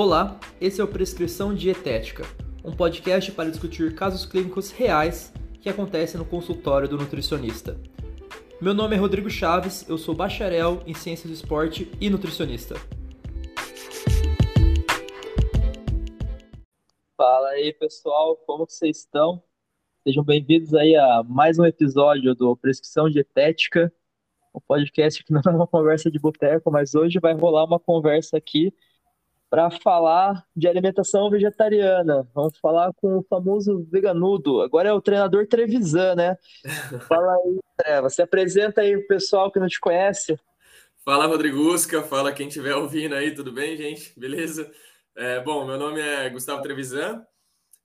[0.00, 2.22] Olá, esse é o Prescrição Dietética,
[2.64, 7.76] um podcast para discutir casos clínicos reais que acontecem no consultório do nutricionista.
[8.60, 12.76] Meu nome é Rodrigo Chaves, eu sou bacharel em Ciências do Esporte e nutricionista.
[17.16, 19.42] Fala aí pessoal, como vocês estão?
[20.04, 23.92] Sejam bem-vindos aí a mais um episódio do Prescrição Dietética,
[24.54, 28.36] um podcast que não é uma conversa de boteco, mas hoje vai rolar uma conversa
[28.36, 28.72] aqui
[29.50, 32.28] para falar de alimentação vegetariana.
[32.34, 34.60] Vamos falar com o famoso veganudo.
[34.60, 36.36] Agora é o treinador Trevisan, né?
[37.08, 38.10] Fala aí, Treva.
[38.10, 40.38] Se apresenta aí pro pessoal que não te conhece.
[41.04, 42.02] Fala, Rodrigusca.
[42.02, 44.18] Fala quem estiver ouvindo aí, tudo bem, gente?
[44.18, 44.70] Beleza?
[45.16, 47.24] É, bom, meu nome é Gustavo Trevisan.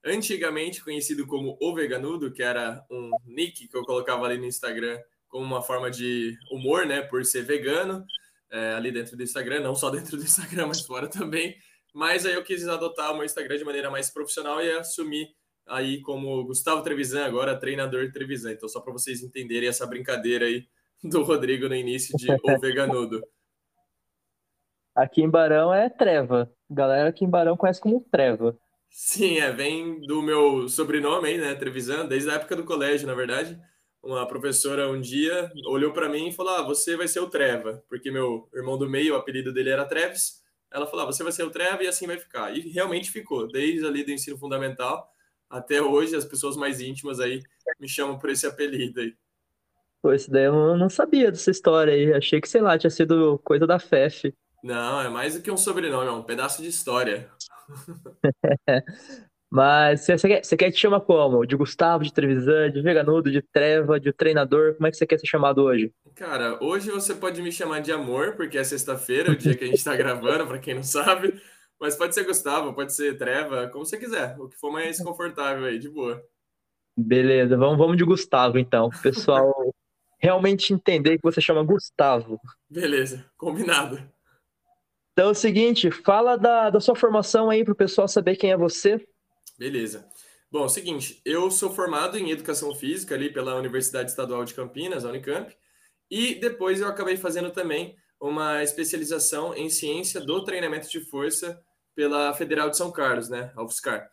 [0.05, 4.99] Antigamente conhecido como O Veganudo, que era um nick que eu colocava ali no Instagram
[5.30, 7.02] como uma forma de humor, né?
[7.02, 8.05] Por ser vegano
[8.53, 11.55] é, ali dentro do Instagram, não só dentro do Instagram, mas fora também.
[11.93, 15.27] Mas aí eu quis adotar o meu Instagram de maneira mais profissional e assumir
[15.68, 18.51] aí como Gustavo Trevisan, agora treinador Trevisan.
[18.51, 20.65] Então, só para vocês entenderem essa brincadeira aí
[21.04, 23.21] do Rodrigo no início de O Veganudo.
[24.95, 26.54] Aqui em Barão é Treva.
[26.70, 28.55] Galera aqui em Barão conhece como Treva.
[28.91, 33.15] Sim, é, vem do meu sobrenome aí, né, Trevisan, desde a época do colégio, na
[33.15, 33.60] verdade
[34.04, 37.84] uma professora um dia olhou para mim e falou: ah, você vai ser o Treva,
[37.87, 40.43] porque meu irmão do meio, o apelido dele era Treves.
[40.70, 42.55] Ela falou: ah, você vai ser o Treva e assim vai ficar.
[42.55, 45.10] E realmente ficou, desde ali do ensino fundamental
[45.49, 47.41] até hoje, as pessoas mais íntimas aí
[47.79, 49.15] me chamam por esse apelido aí.
[50.01, 52.12] Pô, isso daí eu não sabia dessa história aí.
[52.12, 54.34] Achei que, sei lá, tinha sido coisa da FEF.
[54.63, 57.29] Não, é mais do que um sobrenome, é um pedaço de história.
[59.55, 61.46] Mas você, quer, você quer te chamar como?
[61.46, 64.73] De Gustavo, de Trevisan, de Veganudo, de Treva, de treinador?
[64.73, 65.94] Como é que você quer ser chamado hoje?
[66.16, 69.68] Cara, hoje você pode me chamar de amor, porque é sexta-feira, o dia que a
[69.68, 71.40] gente está gravando, para quem não sabe.
[71.79, 74.35] Mas pode ser Gustavo, pode ser Treva, como você quiser.
[74.40, 76.19] O que for mais confortável aí, de boa.
[76.97, 78.89] Beleza, vamos, vamos de Gustavo então.
[79.03, 79.53] Pessoal
[80.17, 82.39] realmente entender que você chama Gustavo.
[82.67, 84.01] Beleza, combinado.
[85.11, 88.51] Então é o seguinte, fala da, da sua formação aí para o pessoal saber quem
[88.51, 88.99] é você.
[89.63, 90.06] Beleza.
[90.51, 94.53] Bom, é o seguinte, eu sou formado em Educação Física ali pela Universidade Estadual de
[94.53, 95.56] Campinas, a Unicamp,
[96.12, 101.63] e depois eu acabei fazendo também uma especialização em Ciência do Treinamento de Força
[101.96, 104.12] pela Federal de São Carlos, né, a UFSCar.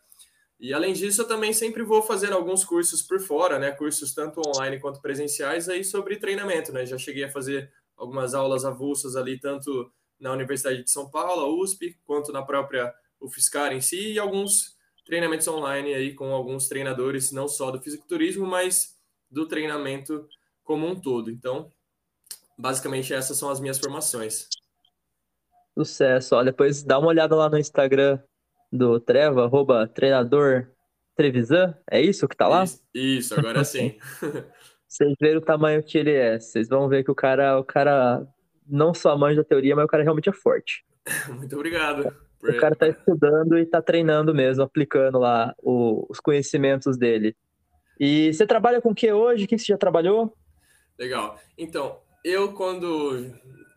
[0.57, 4.39] E além disso, eu também sempre vou fazer alguns cursos por fora, né, cursos tanto
[4.47, 6.85] online quanto presenciais aí sobre treinamento, né?
[6.85, 11.61] Já cheguei a fazer algumas aulas avulsas ali tanto na Universidade de São Paulo, a
[11.61, 14.79] USP, quanto na própria UFSCar em si e alguns
[15.11, 18.95] treinamentos online aí com alguns treinadores, não só do fisiculturismo, mas
[19.29, 20.25] do treinamento
[20.63, 21.29] como um todo.
[21.29, 21.69] Então,
[22.57, 24.47] basicamente essas são as minhas formações.
[25.77, 26.33] Sucesso.
[26.35, 28.19] Ó, depois dá uma olhada lá no Instagram
[28.71, 30.69] do Treva, arroba treinador
[31.13, 31.77] Trevisan.
[31.91, 32.63] É isso que tá lá?
[32.63, 33.99] Isso, isso agora sim.
[34.87, 36.39] Vocês verem o tamanho que ele é.
[36.39, 38.25] Vocês vão ver que o cara, o cara
[38.65, 40.85] não só manja da teoria, mas o cara realmente é forte.
[41.27, 42.30] Muito obrigado.
[42.43, 47.35] O cara tá estudando e tá treinando mesmo, aplicando lá o, os conhecimentos dele.
[47.99, 49.45] E você trabalha com o que hoje?
[49.45, 50.35] O que você já trabalhou?
[50.97, 51.39] Legal.
[51.57, 53.31] Então, eu quando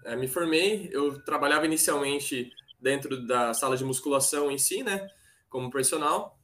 [0.04, 5.08] é, me formei, eu trabalhava inicialmente dentro da sala de musculação em si, né?
[5.50, 6.38] Como personal.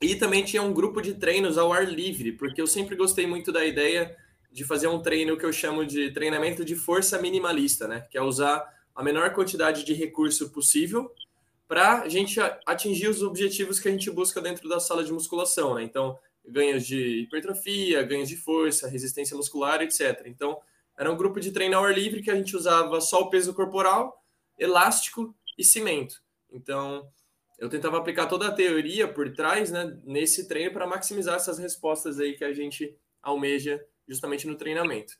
[0.00, 3.50] E também tinha um grupo de treinos ao ar livre, porque eu sempre gostei muito
[3.50, 4.14] da ideia
[4.52, 8.06] de fazer um treino que eu chamo de treinamento de força minimalista, né?
[8.10, 8.64] Que é usar
[8.94, 11.10] a menor quantidade de recurso possível
[11.66, 15.74] para a gente atingir os objetivos que a gente busca dentro da sala de musculação,
[15.74, 15.82] né?
[15.82, 20.24] Então, ganhos de hipertrofia, ganhos de força, resistência muscular, etc.
[20.26, 20.60] Então,
[20.96, 23.54] era um grupo de treino ao ar livre que a gente usava só o peso
[23.54, 24.22] corporal,
[24.58, 26.22] elástico e cimento.
[26.50, 27.08] Então,
[27.58, 32.20] eu tentava aplicar toda a teoria por trás, né, nesse treino para maximizar essas respostas
[32.20, 35.14] aí que a gente almeja justamente no treinamento.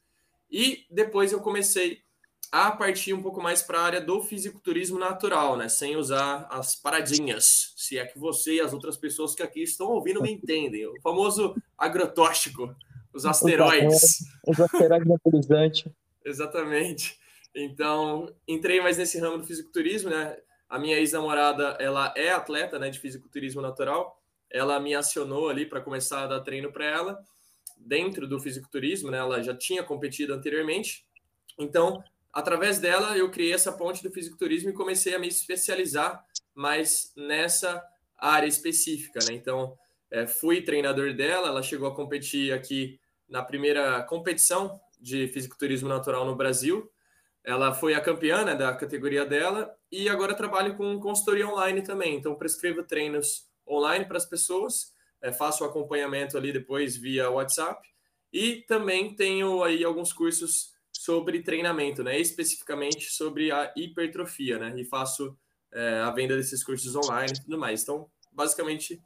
[0.51, 2.03] E depois eu comecei
[2.51, 5.69] a partir um pouco mais para a área do fisiculturismo natural, né?
[5.69, 9.89] Sem usar as paradinhas, se é que você e as outras pessoas que aqui estão
[9.89, 10.87] ouvindo me entendem.
[10.87, 12.75] O famoso agrotóxico,
[13.13, 14.25] os asteroides.
[14.47, 15.85] Os asteroides naturalizantes.
[16.25, 17.19] Exatamente.
[17.55, 20.37] Então, entrei mais nesse ramo do fisiculturismo, né?
[20.69, 24.21] A minha ex-namorada, ela é atleta, né, de fisiculturismo natural.
[24.51, 27.25] Ela me acionou ali para começar a dar treino para ela
[27.77, 29.19] dentro do fisiculturismo, né?
[29.19, 31.05] Ela já tinha competido anteriormente.
[31.59, 32.03] Então,
[32.35, 36.23] através dela, eu criei essa ponte do fisiculturismo e comecei a me especializar
[36.55, 37.83] mais nessa
[38.19, 39.35] área específica, né?
[39.35, 39.77] Então,
[40.11, 42.99] é, fui treinador dela, ela chegou a competir aqui
[43.29, 46.91] na primeira competição de fisiculturismo natural no Brasil,
[47.45, 52.17] ela foi a campeã né, da categoria dela e agora trabalho com consultoria online também.
[52.17, 57.87] Então, prescrevo treinos online para as pessoas, é, faço o acompanhamento ali depois via WhatsApp
[58.33, 60.74] e também tenho aí alguns cursos
[61.05, 65.37] sobre treinamento, né, especificamente sobre a hipertrofia, né, e faço
[65.71, 67.83] é, a venda desses cursos online e tudo mais.
[67.83, 69.03] Então, basicamente,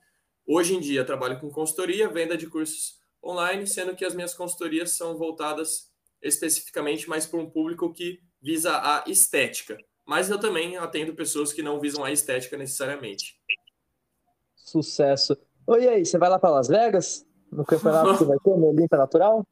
[0.46, 4.92] hoje em dia trabalho com consultoria, venda de cursos online, sendo que as minhas consultorias
[4.92, 5.90] são voltadas
[6.22, 9.76] especificamente mais para um público que visa a estética.
[10.06, 13.36] Mas eu também atendo pessoas que não visam a estética necessariamente.
[14.54, 15.36] Sucesso.
[15.66, 17.26] Oi, aí, você vai lá para Las Vegas?
[17.50, 19.44] No campeonato que vai ter, no Olímpia Natural?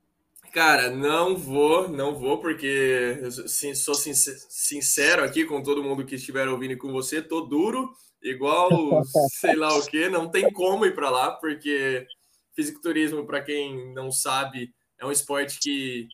[0.57, 6.49] Cara, não vou, não vou, porque sim, sou sincero aqui com todo mundo que estiver
[6.49, 7.93] ouvindo e com você, tô duro,
[8.23, 8.71] igual
[9.39, 12.07] sei lá o que, não tem como ir para lá, porque
[12.55, 16.09] fisiculturismo, para quem não sabe, é um esporte que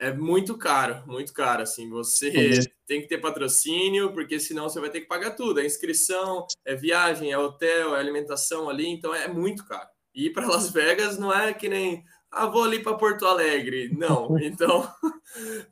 [0.00, 1.62] é muito caro, muito caro.
[1.62, 2.64] Assim, você uhum.
[2.88, 6.74] tem que ter patrocínio, porque senão você vai ter que pagar tudo: é inscrição, é
[6.74, 9.88] viagem, é hotel, é alimentação ali, então é muito caro.
[10.12, 13.90] E ir para Las Vegas não é que nem ah, vou ali para Porto Alegre.
[13.96, 14.88] Não, então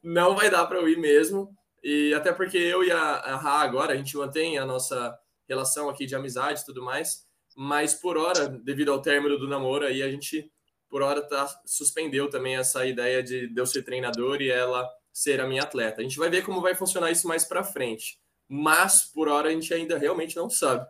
[0.02, 1.54] não vai dar para eu ir mesmo.
[1.82, 5.16] E até porque eu e a, Ra agora, a gente mantém a nossa
[5.48, 7.24] relação aqui de amizade e tudo mais,
[7.56, 10.50] mas por hora, devido ao término do namoro, aí a gente,
[10.90, 15.40] por hora, tá, suspendeu também essa ideia de, de eu ser treinador e ela ser
[15.40, 16.00] a minha atleta.
[16.00, 18.20] A gente vai ver como vai funcionar isso mais para frente.
[18.48, 20.86] Mas, por hora, a gente ainda realmente não sabe.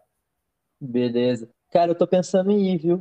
[0.80, 1.48] Beleza.
[1.70, 3.00] Cara, eu tô pensando em ir, viu?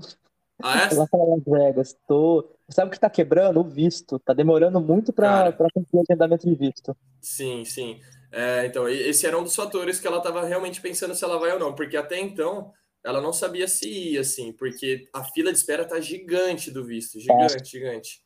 [0.62, 0.90] Ah, é?
[0.96, 1.98] Lá para Las Vegas.
[2.08, 2.56] Tô...
[2.69, 3.60] Sabe o que tá quebrando?
[3.60, 4.19] O visto.
[4.19, 6.96] Tá demorando muito para cumprir o agendamento de visto.
[7.22, 8.00] Sim, sim.
[8.31, 11.52] É, então, esse era um dos fatores que ela tava realmente pensando se ela vai
[11.54, 12.72] ou não, porque até então
[13.04, 17.19] ela não sabia se ia, assim, porque a fila de espera tá gigante do visto.
[17.19, 17.64] Gigante, é.
[17.64, 18.22] gigante.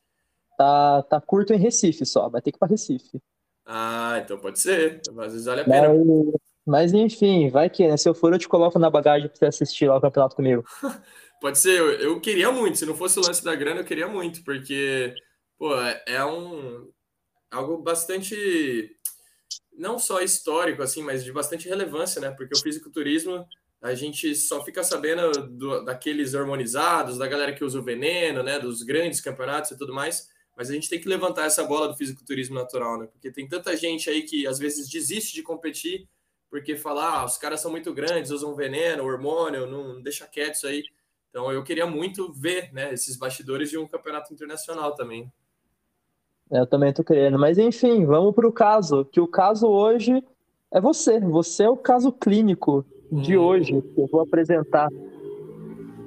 [0.58, 3.22] Tá, tá curto em Recife só, vai ter que ir pra Recife.
[3.66, 5.02] Ah, então pode ser.
[5.08, 5.90] Às vezes vale a pena.
[5.94, 7.96] Mas, mas enfim, vai que, né?
[7.96, 10.64] Se eu for, eu te coloco na bagagem pra você assistir lá o campeonato comigo.
[11.42, 12.78] Pode ser, eu, eu, queria muito.
[12.78, 15.12] Se não fosse o lance da grana, eu queria muito, porque,
[15.58, 16.88] pô, é, um
[17.50, 18.96] algo bastante
[19.74, 22.30] não só histórico, assim, mas de bastante relevância, né?
[22.30, 23.44] Porque o fisiculturismo,
[23.82, 28.60] a gente só fica sabendo do, daqueles hormonizados, da galera que usa o veneno, né?
[28.60, 30.30] Dos grandes campeonatos e tudo mais.
[30.56, 33.08] Mas a gente tem que levantar essa bola do fisiculturismo natural, né?
[33.08, 36.08] Porque tem tanta gente aí que às vezes desiste de competir
[36.52, 40.68] porque fala, ah, os caras são muito grandes, usam veneno, hormônio, não deixa quieto isso
[40.68, 40.84] aí.
[41.32, 45.32] Então eu queria muito ver né, esses bastidores de um campeonato internacional também.
[46.52, 47.40] Eu também estou querendo.
[47.40, 49.06] Mas enfim, vamos para o caso.
[49.06, 50.22] Que o caso hoje
[50.70, 51.20] é você.
[51.22, 53.42] Você é o caso clínico de hum.
[53.42, 54.90] hoje que eu vou apresentar.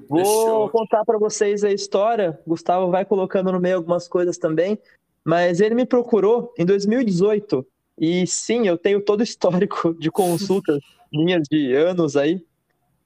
[0.07, 0.69] Vou Fechou.
[0.69, 2.39] contar para vocês a história.
[2.47, 4.79] Gustavo vai colocando no meio algumas coisas também.
[5.25, 7.67] Mas ele me procurou em 2018.
[7.99, 10.81] E sim, eu tenho todo o histórico de consultas
[11.11, 12.45] minhas de anos aí.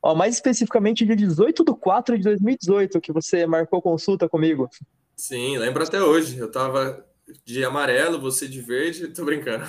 [0.02, 4.68] Ó, mais especificamente de 18 de 4 de 2018, que você marcou consulta comigo.
[5.16, 6.38] Sim, lembro até hoje.
[6.38, 7.04] Eu tava
[7.44, 9.64] de amarelo, você de verde, tô brincando.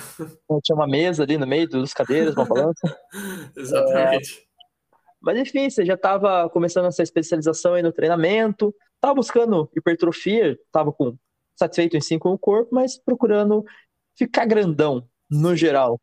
[0.62, 2.98] Tinha uma mesa ali no meio dos cadeiras, uma balança.
[3.56, 4.46] Exatamente.
[4.46, 4.50] É...
[5.20, 10.90] Mas enfim, você já estava começando essa especialização aí no treinamento, estava buscando hipertrofia, estava
[10.92, 11.16] com
[11.58, 13.64] satisfeito em si com o corpo, mas procurando
[14.16, 16.00] ficar grandão no geral.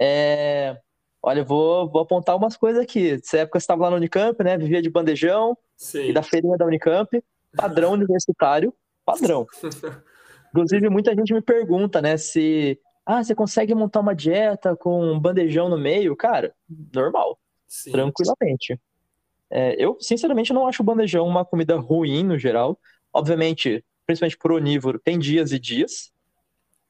[0.00, 0.78] É...
[1.22, 3.12] Olha, eu vou, vou apontar umas coisas aqui.
[3.12, 4.58] Nessa época você estava lá no Unicamp, né?
[4.58, 6.08] Vivia de bandejão Sim.
[6.08, 7.22] e da feirinha da Unicamp.
[7.56, 8.74] Padrão universitário,
[9.04, 9.46] padrão.
[10.50, 15.18] Inclusive, muita gente me pergunta, né, se ah, você consegue montar uma dieta com um
[15.18, 16.14] bandejão no meio?
[16.14, 16.54] Cara,
[16.94, 17.90] normal, Sim.
[17.90, 18.78] tranquilamente.
[19.50, 22.78] É, eu, sinceramente, não acho o bandejão uma comida ruim no geral.
[23.12, 26.12] Obviamente, principalmente por onívoro, tem dias e dias.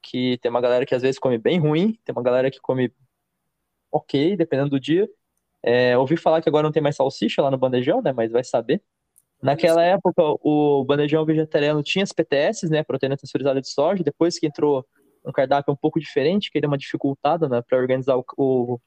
[0.02, 2.92] Que tem uma galera que às vezes come bem ruim, tem uma galera que come
[3.92, 5.08] ok, dependendo do dia.
[5.62, 8.12] É, ouvi falar que agora não tem mais salsicha lá no bandejão, né?
[8.12, 8.82] Mas vai saber.
[9.40, 12.82] Naquela época, o bandejão vegetariano tinha as PTS, né?
[12.82, 14.02] Proteína texturizada de soja.
[14.02, 14.86] Depois que entrou
[15.24, 18.78] um cardápio um pouco diferente, que deu uma dificultada né, para organizar o, o,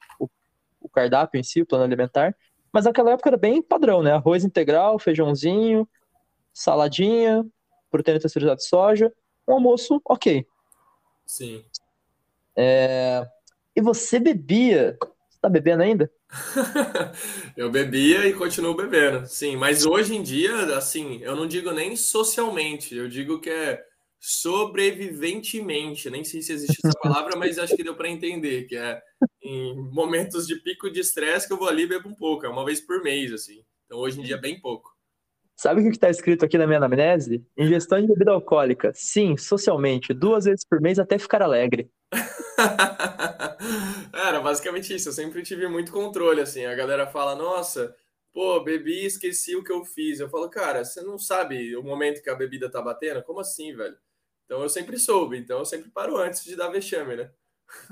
[0.80, 2.34] o, cardápio em si, o plano alimentar.
[2.72, 4.12] Mas naquela época era bem padrão, né?
[4.12, 5.88] Arroz integral, feijãozinho,
[6.52, 7.44] saladinha,
[7.90, 9.12] proteína texturizada de soja.
[9.48, 10.46] Um almoço ok.
[11.26, 11.64] Sim.
[12.56, 13.26] É,
[13.76, 14.96] e você bebia.
[15.28, 16.10] Você tá bebendo ainda?
[17.56, 19.56] eu bebia e continuo bebendo, sim.
[19.56, 23.84] Mas hoje em dia, assim, eu não digo nem socialmente, eu digo que é
[24.18, 26.10] sobreviventemente.
[26.10, 29.00] Nem sei se existe essa palavra, mas acho que deu para entender que é
[29.42, 32.48] em momentos de pico de estresse que eu vou ali e bebo um pouco, é
[32.48, 33.62] uma vez por mês, assim.
[33.84, 34.96] Então hoje em dia bem pouco.
[35.54, 37.42] Sabe o que está escrito aqui na minha anamnese?
[37.56, 38.92] Ingestão de bebida alcoólica.
[38.94, 41.88] Sim, socialmente, duas vezes por mês até ficar alegre.
[44.46, 45.08] Basicamente isso.
[45.08, 46.64] Eu sempre tive muito controle, assim.
[46.66, 47.92] A galera fala, nossa,
[48.32, 50.20] pô, bebi e esqueci o que eu fiz.
[50.20, 53.24] Eu falo, cara, você não sabe o momento que a bebida tá batendo?
[53.24, 53.96] Como assim, velho?
[54.44, 57.32] Então eu sempre soube, então eu sempre paro antes de dar vexame, né?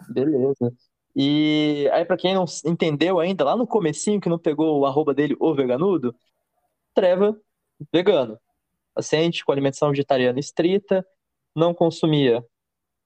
[0.09, 0.73] Beleza.
[1.17, 5.13] E aí, para quem não entendeu ainda, lá no comecinho, que não pegou o arroba
[5.13, 6.15] dele, o veganudo,
[6.95, 7.37] Treva,
[7.93, 8.39] vegano.
[8.95, 11.05] Paciente com alimentação vegetariana estrita,
[11.53, 12.47] não consumia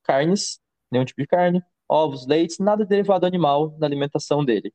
[0.02, 4.72] carnes, nenhum tipo de carne, ovos, leites, nada derivado animal na alimentação dele.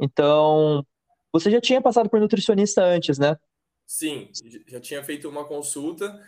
[0.00, 0.84] Então,
[1.32, 3.36] você já tinha passado por nutricionista antes, né?
[3.86, 4.30] Sim,
[4.66, 6.18] já tinha feito uma consulta,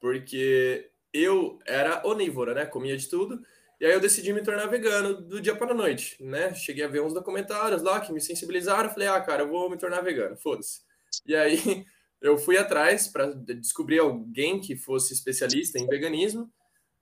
[0.00, 2.66] porque eu era onívora, né?
[2.66, 3.40] Comia de tudo.
[3.80, 6.54] E aí eu decidi me tornar vegano do dia para a noite, né?
[6.54, 8.90] Cheguei a ver uns documentários lá que me sensibilizaram.
[8.90, 10.80] Falei, ah, cara, eu vou me tornar vegano, foda-se.
[11.26, 11.56] E aí
[12.20, 16.50] eu fui atrás para descobrir alguém que fosse especialista em veganismo.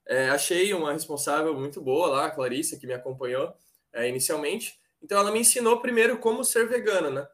[0.09, 3.53] É, achei uma responsável muito boa lá, a Clarissa, que me acompanhou
[3.93, 4.79] é, inicialmente.
[5.03, 7.27] Então ela me ensinou primeiro como ser vegano, né?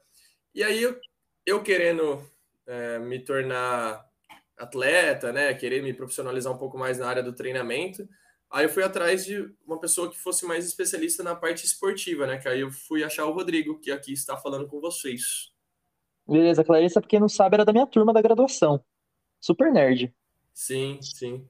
[0.53, 0.99] E aí eu,
[1.45, 2.21] eu querendo
[2.67, 4.05] é, me tornar
[4.57, 5.53] atleta, né?
[5.53, 8.09] Querer me profissionalizar um pouco mais na área do treinamento.
[8.51, 12.37] Aí eu fui atrás de uma pessoa que fosse mais especialista na parte esportiva, né?
[12.39, 15.49] Que aí eu fui achar o Rodrigo, que aqui está falando com vocês.
[16.27, 18.83] Beleza, Clarissa, porque não sabe, era da minha turma da graduação.
[19.39, 20.13] Super nerd.
[20.53, 21.47] Sim, sim.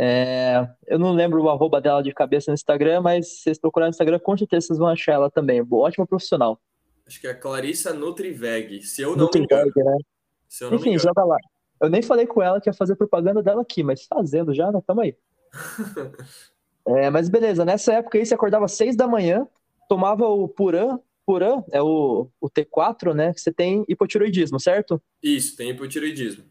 [0.00, 3.90] É, eu não lembro o arroba dela de cabeça no Instagram, mas se vocês procurarem
[3.90, 5.66] no Instagram, com certeza vocês vão achar ela também.
[5.68, 6.60] Ótima profissional.
[7.04, 9.96] Acho que é Clarissa Nutriveg, se eu não Nutriveg, me engano.
[9.96, 10.04] Né?
[10.48, 11.08] Se eu não Enfim, me engano.
[11.08, 11.36] joga lá.
[11.82, 14.80] Eu nem falei com ela que ia fazer propaganda dela aqui, mas fazendo já, né?
[14.86, 15.16] Tamo aí.
[16.86, 19.48] é, mas beleza, nessa época aí você acordava às seis da manhã,
[19.88, 23.34] tomava o Puran, Puran é o, o T4, né?
[23.34, 25.02] Que você tem hipotiroidismo, certo?
[25.22, 26.44] Isso, tem hipotiroidismo.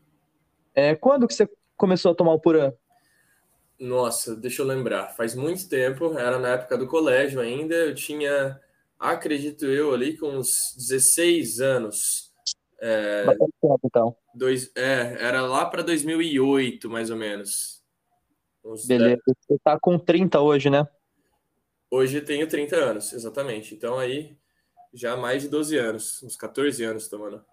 [0.75, 2.73] É, quando que você começou a tomar o Puran?
[3.79, 5.15] Nossa, deixa eu lembrar.
[5.15, 7.75] Faz muito tempo, era na época do colégio ainda.
[7.75, 8.59] Eu tinha,
[8.99, 12.33] acredito eu, ali com uns 16 anos.
[12.79, 13.25] É,
[13.61, 14.15] tempo, então.
[14.33, 17.83] Dois, é, era lá para 2008, mais ou menos.
[18.63, 19.21] Uns Beleza.
[19.25, 19.37] 10...
[19.47, 20.87] Você tá com 30 hoje, né?
[21.89, 23.73] Hoje tenho 30 anos, exatamente.
[23.73, 24.37] Então aí
[24.93, 27.43] já mais de 12 anos, uns 14 anos tomando.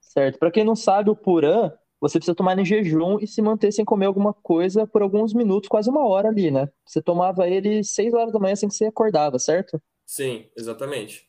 [0.00, 0.38] Certo.
[0.38, 3.84] Para quem não sabe, o Puran, você precisa tomar em jejum e se manter sem
[3.84, 6.68] comer alguma coisa por alguns minutos, quase uma hora ali, né?
[6.84, 9.80] Você tomava ele 6 horas da manhã assim que você acordava, certo?
[10.04, 11.28] Sim, exatamente.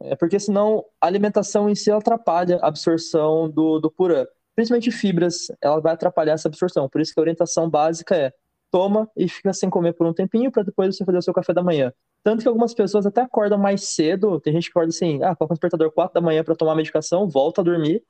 [0.00, 4.26] É porque senão a alimentação em si atrapalha a absorção do, do Puran.
[4.54, 6.88] Principalmente fibras, ela vai atrapalhar essa absorção.
[6.88, 8.32] Por isso que a orientação básica é
[8.70, 11.52] toma e fica sem comer por um tempinho para depois você fazer o seu café
[11.52, 11.92] da manhã.
[12.24, 15.52] Tanto que algumas pessoas até acordam mais cedo, tem gente que acorda assim, ah, coloca
[15.52, 18.02] o despertador 4 da manhã para tomar a medicação, volta a dormir,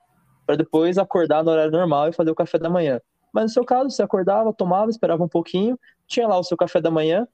[0.53, 3.01] para depois acordar no horário normal e fazer o café da manhã.
[3.33, 6.79] Mas no seu caso, você acordava, tomava, esperava um pouquinho, tinha lá o seu café
[6.79, 7.27] da manhã,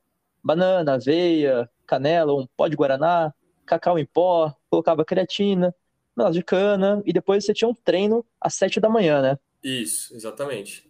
[0.43, 3.35] banana, aveia, canela, um pó de guaraná,
[3.67, 5.75] cacau em pó, colocava creatina,
[6.17, 9.39] melado de cana, e depois você tinha um treino às 7 da manhã, né?
[9.65, 10.89] Isso, exatamente.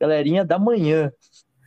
[0.00, 1.12] Galerinha da manhã.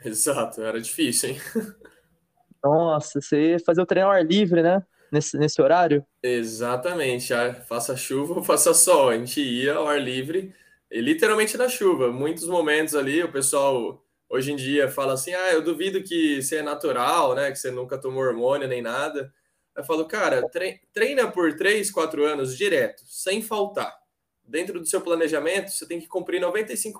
[0.03, 1.37] Exato, era difícil, hein?
[2.61, 4.83] Nossa, você fazer o treino ao ar livre, né?
[5.11, 6.05] Nesse, nesse horário?
[6.21, 7.33] Exatamente.
[7.67, 9.09] Faça chuva ou faça sol.
[9.09, 10.53] A gente ia ao ar livre,
[10.91, 12.11] literalmente na chuva.
[12.11, 16.57] Muitos momentos ali, o pessoal hoje em dia fala assim: ah, eu duvido que você
[16.57, 17.51] é natural, né?
[17.51, 19.33] Que você nunca tomou hormônio nem nada.
[19.75, 20.41] Eu falo, cara,
[20.93, 23.93] treina por 3, 4 anos direto, sem faltar.
[24.43, 26.93] Dentro do seu planejamento, você tem que cumprir 95%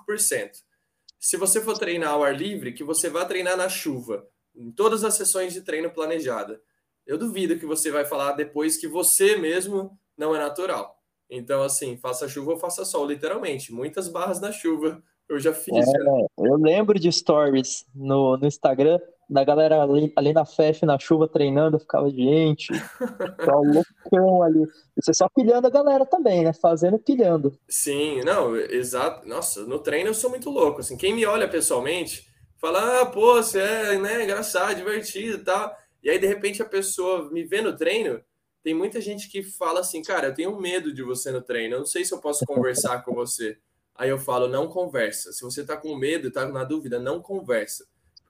[1.18, 5.04] se você for treinar ao ar livre, que você vá treinar na chuva, em todas
[5.04, 6.60] as sessões de treino planejada.
[7.06, 10.96] Eu duvido que você vai falar depois que você mesmo não é natural.
[11.30, 13.72] Então, assim, faça chuva ou faça sol, literalmente.
[13.72, 15.86] Muitas barras na chuva eu já fiz.
[15.86, 18.98] É, eu lembro de stories no, no Instagram
[19.28, 22.68] da galera ali, ali na FEF, na chuva, treinando, ficava, gente,
[23.44, 24.64] tá loucão ali.
[25.00, 26.52] Você só pilhando a galera também, né?
[26.52, 27.58] Fazendo pilhando.
[27.68, 29.28] Sim, não, exato.
[29.28, 30.96] Nossa, no treino eu sou muito louco, assim.
[30.96, 35.76] Quem me olha pessoalmente, fala, ah, pô, você é, né, engraçado, divertido e tal.
[36.06, 38.22] E aí, de repente, a pessoa me vê no treino,
[38.62, 41.78] tem muita gente que fala assim, cara, eu tenho medo de você no treino, eu
[41.80, 43.58] não sei se eu posso conversar com você.
[43.94, 45.32] Aí eu falo, não conversa.
[45.32, 47.86] Se você tá com medo tá na dúvida, não conversa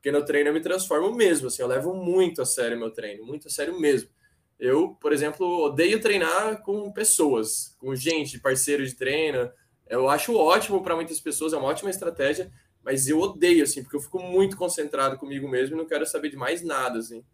[0.07, 3.27] porque no treino eu me transformo mesmo, assim, eu levo muito a sério meu treino,
[3.27, 4.09] muito a sério mesmo.
[4.57, 9.51] Eu, por exemplo, odeio treinar com pessoas, com gente, parceiro de treino.
[9.89, 12.53] Eu acho ótimo para muitas pessoas, é uma ótima estratégia,
[12.85, 16.29] mas eu odeio, assim, porque eu fico muito concentrado comigo mesmo e não quero saber
[16.29, 17.25] de mais nada, assim.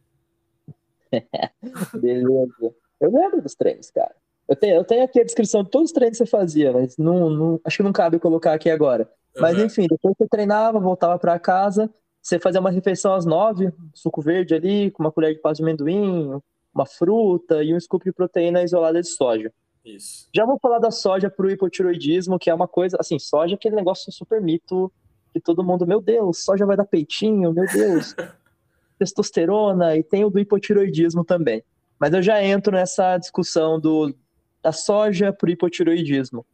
[2.01, 2.75] Beleza.
[3.01, 4.15] Eu lembro dos treinos, cara.
[4.49, 6.97] Eu tenho, eu tenho aqui a descrição de todos os treinos que você fazia, mas
[6.97, 9.09] não, não acho que não cabe colocar aqui agora.
[9.39, 9.65] Mas uhum.
[9.65, 11.89] enfim, depois você treinava, voltava para casa,
[12.21, 15.63] você fazia uma refeição às nove, suco verde ali, com uma colher de pasta de
[15.63, 16.39] amendoim,
[16.75, 19.53] uma fruta e um scoop de proteína isolada de soja.
[19.85, 20.29] Isso.
[20.35, 23.75] Já vou falar da soja pro hipotiroidismo, que é uma coisa, assim, soja é aquele
[23.75, 24.93] negócio super mito
[25.33, 28.15] que todo mundo, meu Deus, soja vai dar peitinho, meu Deus,
[29.03, 31.63] testosterona, e tem o do hipotiroidismo também.
[31.99, 34.15] Mas eu já entro nessa discussão do,
[34.63, 36.47] da soja pro hipotiroidismo.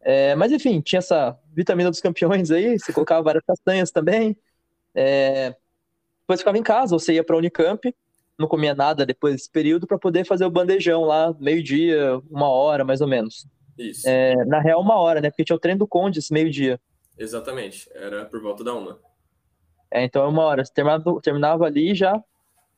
[0.00, 4.36] É, mas enfim, tinha essa vitamina dos campeões aí, você colocava várias castanhas também.
[4.94, 5.54] É,
[6.20, 7.94] depois ficava em casa, você ia para a Unicamp,
[8.38, 12.84] não comia nada depois desse período para poder fazer o bandejão lá, meio-dia, uma hora
[12.84, 13.46] mais ou menos.
[13.78, 14.08] Isso.
[14.08, 15.30] É, na real, uma hora, né?
[15.30, 16.80] Porque tinha o trem do Conde esse meio-dia.
[17.16, 18.98] Exatamente, era por volta da uma.
[19.94, 20.64] É, então é uma hora.
[20.64, 20.72] Você
[21.22, 22.20] terminava, ali e já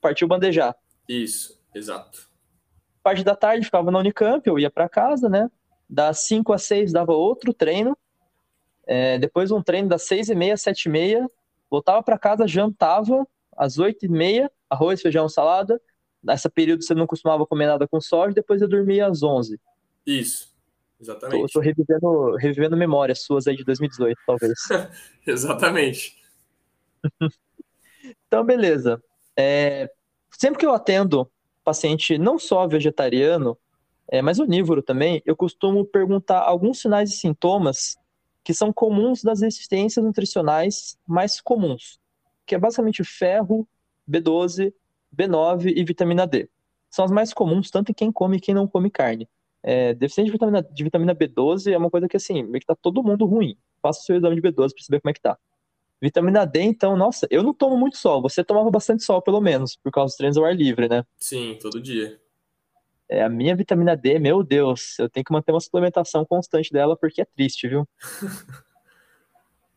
[0.02, 0.76] partiu bandejar.
[1.08, 2.28] Isso, exato.
[3.02, 5.50] Parte da tarde ficava na Unicamp, eu ia para casa, né?
[5.88, 7.96] Das 5 às 6 dava outro treino.
[8.86, 11.30] É, depois um treino das 6 e meia, 7 e meia.
[11.70, 15.80] Voltava para casa, jantava às 8 e meia, arroz, feijão, salada.
[16.22, 19.58] Nessa período você não costumava comer nada com soja, depois eu dormia às 11.
[20.06, 20.54] Isso,
[21.00, 21.50] exatamente.
[21.50, 24.52] Tô revivendo, revivendo memórias suas aí de 2018, talvez.
[25.26, 26.25] exatamente.
[28.26, 29.02] Então, beleza.
[29.36, 29.90] É,
[30.30, 31.30] sempre que eu atendo
[31.64, 33.58] paciente não só vegetariano,
[34.08, 37.96] é, mas onívoro também, eu costumo perguntar alguns sinais e sintomas
[38.44, 41.98] que são comuns das resistências nutricionais mais comuns,
[42.46, 43.66] que é basicamente ferro,
[44.08, 44.72] B12,
[45.14, 46.48] B9 e vitamina D.
[46.88, 49.28] São as mais comuns, tanto em quem come e quem não come carne.
[49.62, 52.76] É, deficiência de vitamina, de vitamina B12 é uma coisa que, assim, meio que tá
[52.76, 53.58] todo mundo ruim.
[53.82, 55.36] Faça o seu exame de B12 para saber como é que tá.
[56.00, 58.20] Vitamina D, então, nossa, eu não tomo muito sol.
[58.22, 61.04] Você tomava bastante sol, pelo menos, por causa dos treinos ao ar livre, né?
[61.18, 62.20] Sim, todo dia.
[63.08, 66.96] É, a minha vitamina D, meu Deus, eu tenho que manter uma suplementação constante dela
[66.96, 67.88] porque é triste, viu?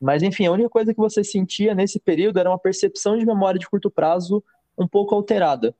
[0.01, 3.59] Mas enfim, a única coisa que você sentia nesse período era uma percepção de memória
[3.59, 4.43] de curto prazo
[4.77, 5.75] um pouco alterada,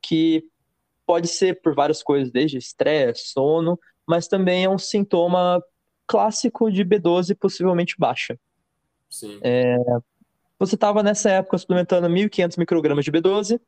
[0.00, 0.44] que
[1.04, 5.62] pode ser por várias coisas, desde estresse, sono, mas também é um sintoma
[6.06, 8.38] clássico de B12 possivelmente baixa.
[9.08, 9.38] Sim.
[9.42, 9.76] É,
[10.58, 13.60] você estava nessa época suplementando 1.500 microgramas de B12,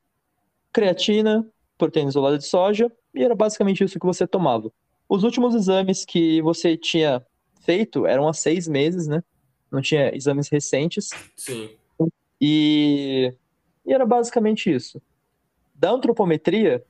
[0.72, 1.46] creatina,
[1.78, 4.72] proteína isolada de soja, e era basicamente isso que você tomava.
[5.08, 7.24] Os últimos exames que você tinha
[7.62, 9.22] feito eram há seis meses, né?
[9.70, 11.10] Não tinha exames recentes.
[11.36, 11.70] Sim.
[12.40, 13.34] E,
[13.84, 15.00] e era basicamente isso.
[15.74, 16.84] Da antropometria,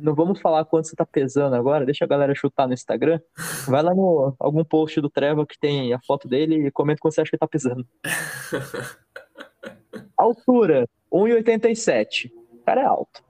[0.00, 3.20] não vamos falar quanto você está pesando agora, deixa a galera chutar no Instagram.
[3.66, 7.14] Vai lá no algum post do Trevor que tem a foto dele e comenta quanto
[7.14, 7.86] você acha que está pesando.
[10.16, 12.30] Altura, 1,87.
[12.52, 13.24] O cara é alto.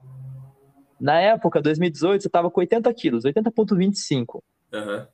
[0.99, 4.41] Na época, 2018, você estava com 80 quilos, 80,25.
[4.73, 5.05] Uhum.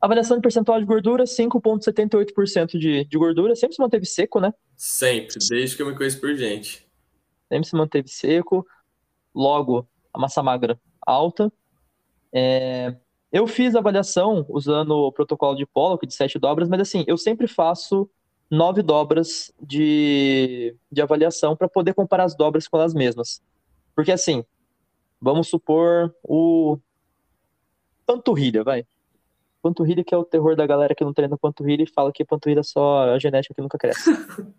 [0.00, 3.56] Avaliação de percentual de gordura, 5,78% de, de gordura.
[3.56, 4.52] Sempre se manteve seco, né?
[4.76, 6.86] Sempre, desde que eu me conheço por gente.
[7.48, 8.66] Sempre se manteve seco.
[9.34, 11.52] Logo, a massa magra alta.
[12.32, 12.96] É,
[13.32, 17.16] eu fiz a avaliação usando o protocolo de Pollock de 7 dobras, mas assim, eu
[17.16, 18.08] sempre faço
[18.50, 23.42] 9 dobras de, de avaliação para poder comparar as dobras com elas mesmas.
[23.94, 24.44] Porque assim,
[25.20, 26.78] Vamos supor o
[28.06, 28.86] panturrilha, vai.
[29.62, 32.60] Panturrilha que é o terror da galera que não treina panturrilha e fala que panturrilha
[32.60, 34.10] é só a genética que nunca cresce.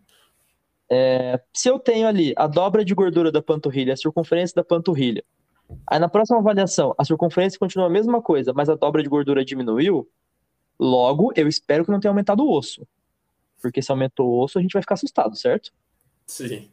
[0.91, 5.23] é, se eu tenho ali a dobra de gordura da panturrilha, a circunferência da panturrilha,
[5.85, 9.43] aí na próxima avaliação a circunferência continua a mesma coisa, mas a dobra de gordura
[9.43, 10.07] diminuiu,
[10.79, 12.87] logo eu espero que não tenha aumentado o osso.
[13.61, 15.71] Porque se aumentou o osso, a gente vai ficar assustado, certo?
[16.25, 16.69] Sim.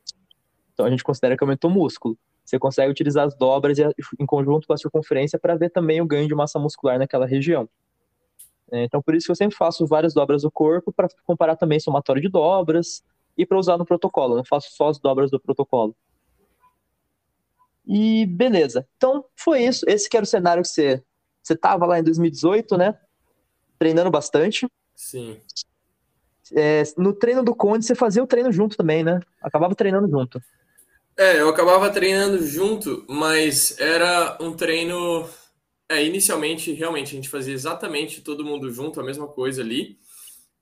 [0.72, 4.66] Então a gente considera que aumentou o músculo você consegue utilizar as dobras em conjunto
[4.66, 7.68] com a circunferência para ver também o ganho de massa muscular naquela região.
[8.70, 11.80] É, então, por isso que eu sempre faço várias dobras do corpo para comparar também
[11.80, 13.02] somatório de dobras
[13.37, 14.35] e para usar no protocolo.
[14.35, 15.96] Eu não faço só as dobras do protocolo.
[17.87, 18.87] E beleza.
[18.97, 19.85] Então, foi isso.
[19.88, 21.03] Esse que era o cenário que você
[21.44, 22.99] você estava lá em 2018, né?
[23.79, 24.66] Treinando bastante.
[24.97, 25.38] Sim.
[26.53, 29.20] É, no treino do Conde, você fazia o treino junto também, né?
[29.42, 30.42] Acabava treinando junto.
[31.16, 35.29] É, eu acabava treinando junto, mas era um treino.
[35.87, 39.99] É, inicialmente, realmente, a gente fazia exatamente todo mundo junto, a mesma coisa ali.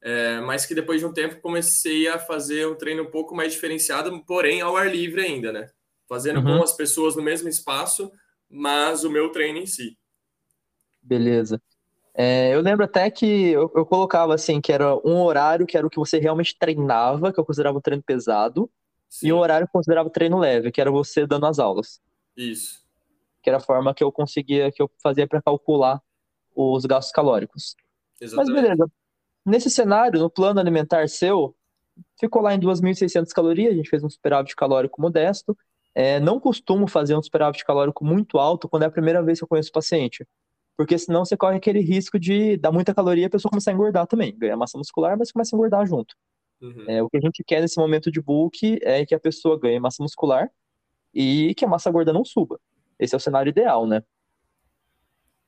[0.01, 3.53] É, mas que depois de um tempo comecei a fazer um treino um pouco mais
[3.53, 5.71] diferenciado, porém ao ar livre ainda, né?
[6.13, 6.59] Fazendo uhum.
[6.59, 8.13] com as pessoas no mesmo espaço,
[8.51, 9.97] mas o meu treino em si.
[11.01, 11.61] Beleza.
[12.15, 15.87] É, eu lembro até que eu, eu, colocava assim, que era um horário que era
[15.87, 18.71] o que você realmente treinava, que eu considerava um treino pesado,
[19.13, 19.29] Sim.
[19.29, 22.01] E um horário considerava treino leve, que era você dando as aulas.
[22.35, 22.83] Isso.
[23.43, 26.01] Que era a forma que eu conseguia, que eu fazia para calcular
[26.57, 27.77] os gastos calóricos.
[28.19, 28.55] Exatamente.
[28.55, 28.93] Mas beleza.
[29.45, 31.55] Nesse cenário, no plano alimentar seu,
[32.19, 35.55] ficou lá em 2.600 calorias, a gente fez um superávit calórico modesto.
[35.95, 39.45] É, não costumo fazer um superávit calórico muito alto quando é a primeira vez que
[39.45, 40.27] eu conheço o paciente,
[40.77, 43.75] porque senão você corre aquele risco de dar muita caloria e a pessoa começar a
[43.75, 46.15] engordar também, ganhar massa muscular, mas começa a engordar junto.
[46.61, 46.85] Uhum.
[46.87, 49.81] É, o que a gente quer nesse momento de bulk é que a pessoa ganhe
[49.81, 50.51] massa muscular
[51.13, 52.59] e que a massa gorda não suba.
[52.99, 54.03] Esse é o cenário ideal, né?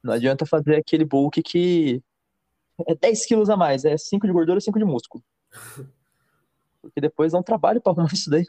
[0.02, 2.02] Não adianta fazer aquele bulk que
[2.86, 5.24] é 10 quilos a mais, é 5 de gordura e 5 de músculo.
[6.82, 8.44] Porque depois dá um trabalho para arrumar isso daí.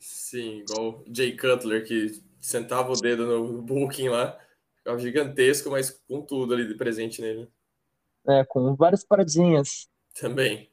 [0.00, 4.38] Sim, igual o Jay Cutler, que sentava o dedo no bulking lá,
[4.76, 7.46] ficava gigantesco, mas com tudo ali de presente nele.
[8.26, 9.88] É, com várias paradinhas.
[10.18, 10.70] Também.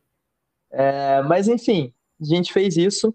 [0.71, 3.13] É, mas enfim, a gente fez isso.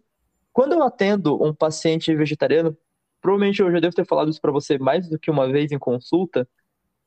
[0.52, 2.76] Quando eu atendo um paciente vegetariano,
[3.20, 5.78] provavelmente eu já devo ter falado isso para você mais do que uma vez em
[5.78, 6.46] consulta,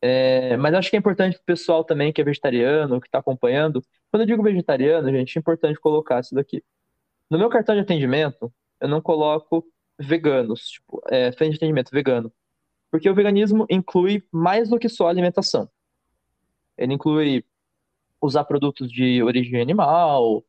[0.02, 3.20] é, mas acho que é importante para o pessoal também que é vegetariano, que está
[3.20, 3.84] acompanhando.
[4.12, 6.64] Quando eu digo vegetariano, gente, é importante colocar isso daqui.
[7.30, 9.66] No meu cartão de atendimento, eu não coloco
[10.00, 12.32] veganos, tipo, é, frente de atendimento vegano.
[12.92, 15.70] Porque o veganismo inclui mais do que só alimentação.
[16.78, 17.44] Ele inclui
[18.22, 20.44] usar produtos de origem animal,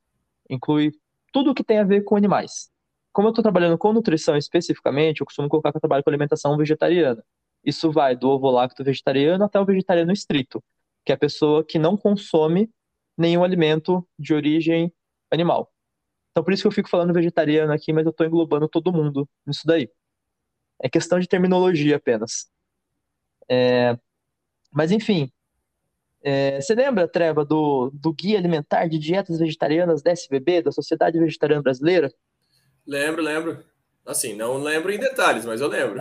[0.48, 0.92] inclui
[1.32, 2.70] tudo o que tem a ver com animais.
[3.12, 6.56] Como eu estou trabalhando com nutrição especificamente, eu costumo colocar que eu trabalho com alimentação
[6.56, 7.24] vegetariana.
[7.64, 10.62] Isso vai do ovo-lacto vegetariano até o vegetariano estrito,
[11.04, 12.70] que é a pessoa que não consome
[13.16, 14.92] nenhum alimento de origem
[15.30, 15.72] animal.
[16.36, 19.26] Então, por isso que eu fico falando vegetariano aqui, mas eu estou englobando todo mundo
[19.46, 19.88] nisso daí.
[20.78, 22.50] É questão de terminologia apenas.
[23.48, 23.96] É...
[24.70, 25.32] Mas, enfim.
[26.22, 26.60] É...
[26.60, 31.62] Você lembra, Treva, do, do Guia Alimentar de Dietas Vegetarianas da SBB, da Sociedade Vegetariana
[31.62, 32.12] Brasileira?
[32.86, 33.64] Lembro, lembro.
[34.04, 35.98] Assim, não lembro em detalhes, mas eu lembro.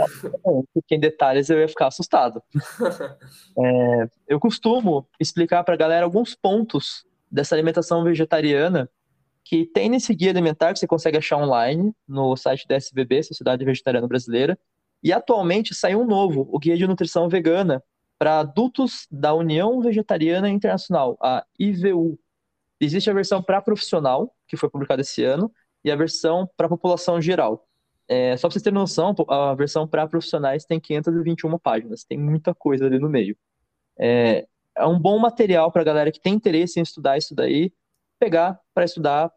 [0.73, 2.43] Porque em detalhes eu ia ficar assustado.
[3.57, 8.89] é, eu costumo explicar para a galera alguns pontos dessa alimentação vegetariana
[9.45, 13.63] que tem nesse guia alimentar que você consegue achar online no site da SBB, Sociedade
[13.63, 14.57] Vegetariana Brasileira.
[15.03, 17.81] E atualmente saiu um novo, o Guia de Nutrição Vegana,
[18.17, 22.17] para adultos da União Vegetariana Internacional, a IVU.
[22.81, 25.51] Existe a versão para profissional, que foi publicada esse ano,
[25.83, 27.67] e a versão para população geral.
[28.07, 32.55] É, só para vocês terem noção, a versão para profissionais tem 521 páginas, tem muita
[32.55, 33.37] coisa ali no meio.
[33.97, 37.71] É, é um bom material para a galera que tem interesse em estudar isso daí,
[38.25, 39.31] pegar para estudar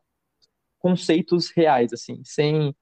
[0.79, 2.75] conceitos reais, assim, sem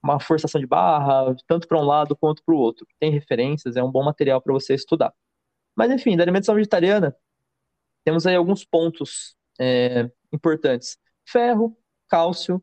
[0.00, 2.86] uma forçação de barra, tanto para um lado quanto para o outro.
[3.00, 5.12] Tem referências, é um bom material para você estudar.
[5.74, 7.16] Mas, enfim, da alimentação vegetariana,
[8.04, 11.76] temos aí alguns pontos é, importantes: ferro,
[12.08, 12.62] cálcio,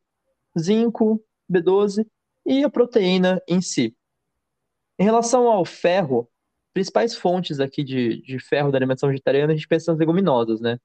[0.58, 2.08] zinco, B12
[2.46, 3.94] e a proteína em si.
[4.98, 6.30] Em relação ao ferro,
[6.74, 10.80] principais fontes aqui de, de ferro da alimentação vegetariana, a gente pensa nas leguminosas, né?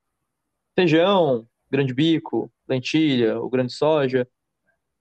[0.74, 4.28] Feijão, grande bico, lentilha, o grande soja.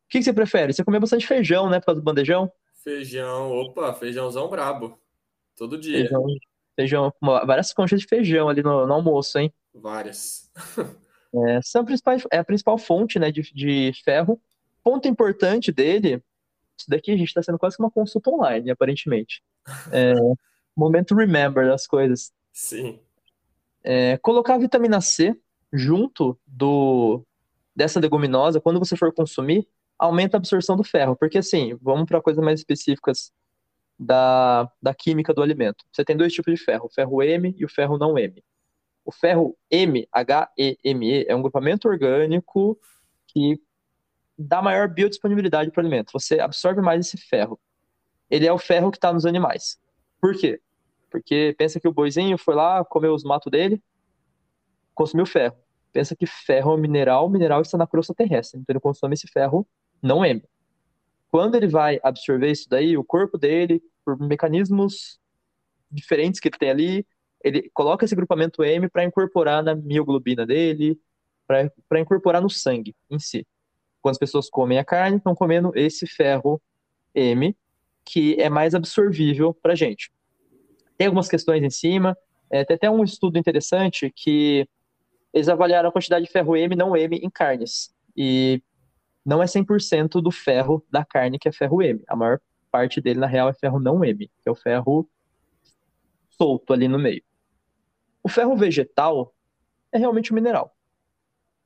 [0.06, 0.74] O que, que você prefere?
[0.74, 2.52] Você comer bastante feijão, né, por causa do bandejão?
[2.76, 4.98] Feijão, opa, feijãozão brabo.
[5.56, 6.00] Todo dia.
[6.00, 6.26] Feijão,
[6.76, 9.54] feijão várias conchas de feijão ali no, no almoço, hein?
[9.74, 10.50] Várias.
[11.36, 14.42] é, são principais, é a principal fonte, né, de, de ferro.
[14.84, 16.24] Ponto importante dele,
[16.78, 19.44] isso daqui a gente está sendo quase que uma consulta online, aparentemente.
[19.92, 20.14] É,
[20.76, 22.32] momento remember das coisas.
[22.52, 23.00] Sim.
[23.84, 25.38] É, colocar vitamina C
[25.72, 27.24] junto do
[27.76, 31.16] dessa leguminosa, quando você for consumir, aumenta a absorção do ferro.
[31.16, 33.32] Porque assim, vamos para coisas mais específicas
[33.98, 35.86] da, da química do alimento.
[35.92, 38.44] Você tem dois tipos de ferro, o ferro M e o ferro não M.
[39.06, 42.80] O ferro M, H-E-M-E, é um grupamento orgânico
[43.28, 43.60] que
[44.38, 46.12] dá maior biodisponibilidade para o alimento.
[46.14, 47.60] Você absorve mais esse ferro.
[48.30, 49.80] Ele é o ferro que está nos animais.
[50.20, 50.60] Por quê?
[51.10, 53.82] Porque pensa que o boizinho foi lá, comeu os matos dele,
[54.94, 55.56] consumiu ferro.
[55.92, 59.14] Pensa que ferro é um mineral, o mineral está na crosta terrestre, então ele consome
[59.14, 59.68] esse ferro
[60.02, 60.42] não M.
[61.30, 65.20] Quando ele vai absorver isso daí, o corpo dele, por mecanismos
[65.90, 67.08] diferentes que ele tem ali,
[67.44, 71.00] ele coloca esse grupamento M para incorporar na mioglobina dele,
[71.48, 73.46] para incorporar no sangue em si.
[74.02, 76.62] Quando as pessoas comem a carne, estão comendo esse ferro
[77.14, 77.56] M,
[78.06, 80.12] que é mais absorvível para gente.
[80.98, 82.18] Tem algumas questões em cima,
[82.50, 84.68] é, tem até um estudo interessante que
[85.34, 87.94] eles avaliaram a quantidade de ferro M não M em carnes.
[88.16, 88.62] E
[89.26, 92.04] não é 100% do ferro da carne que é ferro M.
[92.08, 92.40] A maior
[92.72, 95.08] parte dele, na real, é ferro não M, que é o ferro
[96.30, 97.24] solto ali no meio.
[98.24, 99.34] O ferro vegetal
[99.92, 100.76] é realmente um mineral.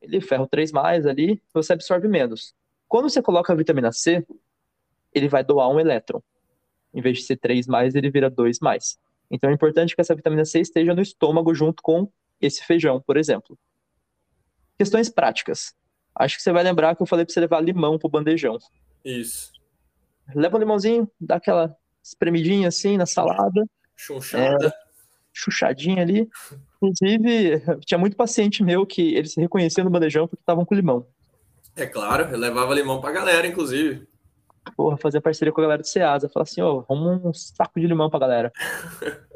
[0.01, 2.54] Ele ferro 3 mais ali, você absorve menos.
[2.88, 4.25] Quando você coloca a vitamina C,
[5.13, 6.21] ele vai doar um elétron.
[6.93, 8.99] Em vez de ser 3 mais, ele vira 2 mais.
[9.30, 12.10] Então é importante que essa vitamina C esteja no estômago junto com
[12.41, 13.58] esse feijão, por exemplo.
[14.78, 15.74] Questões práticas.
[16.15, 18.58] Acho que você vai lembrar que eu falei pra você levar limão pro bandejão.
[19.04, 19.52] Isso.
[20.34, 23.65] Leva um limãozinho, dá aquela espremidinha assim na salada.
[23.95, 24.67] Chunchada.
[24.67, 24.71] É,
[25.34, 26.30] chuchadinha ali.
[26.82, 31.06] Inclusive, tinha muito paciente meu que eles se reconheciam no bandejão porque estavam com limão.
[31.76, 34.08] É claro, eu levava limão pra galera, inclusive.
[34.76, 36.30] Porra, fazia parceria com a galera do Ceasa.
[36.30, 38.52] Falar assim, ó, oh, arruma um saco de limão pra galera.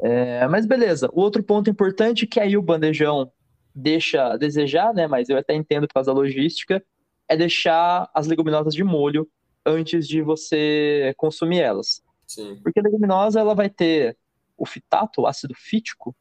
[0.00, 1.08] é, mas beleza.
[1.12, 3.30] O outro ponto importante que aí o bandejão
[3.74, 5.06] deixa a desejar, né?
[5.06, 6.82] Mas eu até entendo por causa da logística,
[7.28, 9.28] é deixar as leguminosas de molho
[9.64, 12.02] antes de você consumir elas.
[12.26, 12.60] Sim.
[12.62, 14.16] Porque a leguminosa ela vai ter
[14.56, 16.16] o fitato, o ácido fítico,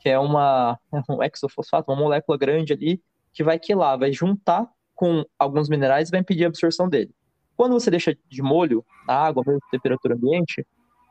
[0.00, 5.24] que é uma um exofosfato, uma molécula grande ali, que vai quilar, vai juntar com
[5.38, 7.14] alguns minerais e vai impedir a absorção dele.
[7.56, 10.66] Quando você deixa de molho na água, mesmo temperatura ambiente,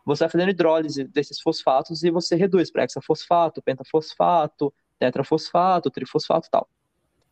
[0.06, 6.70] você vai fazendo hidrólise desses fosfatos e você reduz para hexafosfato, pentafosfato, tetrafosfato, trifosfato tal.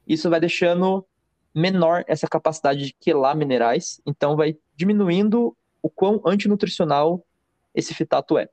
[0.08, 1.05] Isso vai deixando
[1.53, 7.25] menor essa capacidade de quelar minerais, então vai diminuindo o quão antinutricional
[7.73, 8.49] esse fitato é.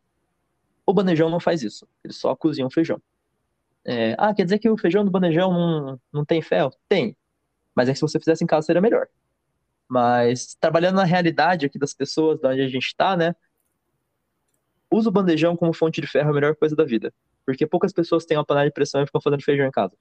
[0.85, 3.01] O bandejão não faz isso, ele só cozinha o feijão.
[3.85, 6.73] É, ah, quer dizer que o feijão do bandejão não, não tem ferro?
[6.89, 7.17] Tem,
[7.75, 9.07] mas é que se você fizesse em casa seria melhor.
[9.89, 13.35] Mas trabalhando na realidade aqui das pessoas, de onde a gente está, né?
[14.91, 17.13] Usa o bandejão como fonte de ferro é a melhor coisa da vida.
[17.45, 19.97] Porque poucas pessoas têm uma panela de pressão e ficam fazendo feijão em casa.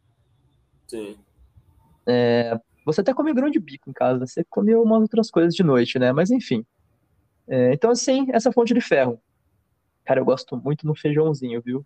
[0.87, 1.17] Sim.
[2.07, 5.63] É, você até come grão de bico em casa, você comeu umas outras coisas de
[5.63, 6.11] noite, né?
[6.11, 6.65] Mas enfim.
[7.47, 9.19] É, então, assim, essa fonte de ferro.
[10.03, 11.85] Cara, eu gosto muito no feijãozinho, viu?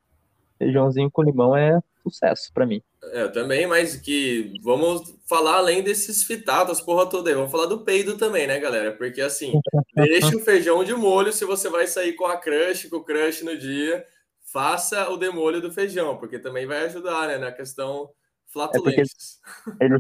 [0.59, 2.81] Feijãozinho com limão é sucesso para mim.
[3.01, 7.35] É, eu também, mas que vamos falar além desses fitatos, porra toda aí.
[7.35, 8.91] Vamos falar do peido também, né, galera?
[8.91, 9.53] Porque assim,
[9.95, 13.43] deixa o feijão de molho se você vai sair com a crush, com o crush
[13.43, 14.05] no dia.
[14.51, 18.09] Faça o demolho do feijão, porque também vai ajudar, né, na questão
[18.51, 19.39] flatulências.
[19.79, 19.97] É ele,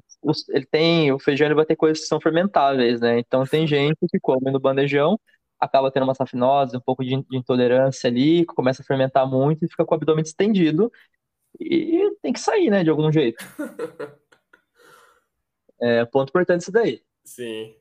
[0.49, 3.19] ele, tem, o feijão ele vai ter coisas que são fermentáveis, né?
[3.19, 5.19] Então tem gente que come no bandejão,
[5.59, 9.67] acaba tendo uma safinose, um pouco de, de intolerância ali, começa a fermentar muito e
[9.67, 10.91] fica com o abdômen distendido
[11.59, 13.43] e tem que sair, né, de algum jeito.
[15.81, 17.01] é, ponto importante isso daí.
[17.23, 17.75] Sim.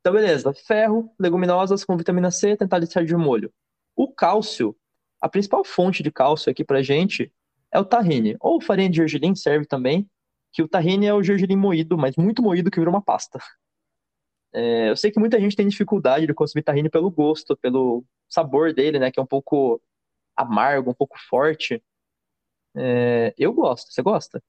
[0.00, 0.52] Então, beleza.
[0.52, 3.52] Ferro, leguminosas com vitamina C, tentar deixar de molho.
[3.94, 4.76] O cálcio,
[5.20, 7.32] a principal fonte de cálcio aqui pra gente
[7.70, 8.36] é o tahine.
[8.40, 10.08] Ou farinha de gergelim serve também,
[10.52, 13.38] que o tahine é o gergelim moído, mas muito moído que vira uma pasta.
[14.54, 18.72] É, eu sei que muita gente tem dificuldade de consumir tahine pelo gosto, pelo sabor
[18.72, 19.80] dele, né, que é um pouco
[20.36, 21.82] amargo, um pouco forte.
[22.74, 23.92] É, eu gosto.
[23.92, 24.42] Você gosta?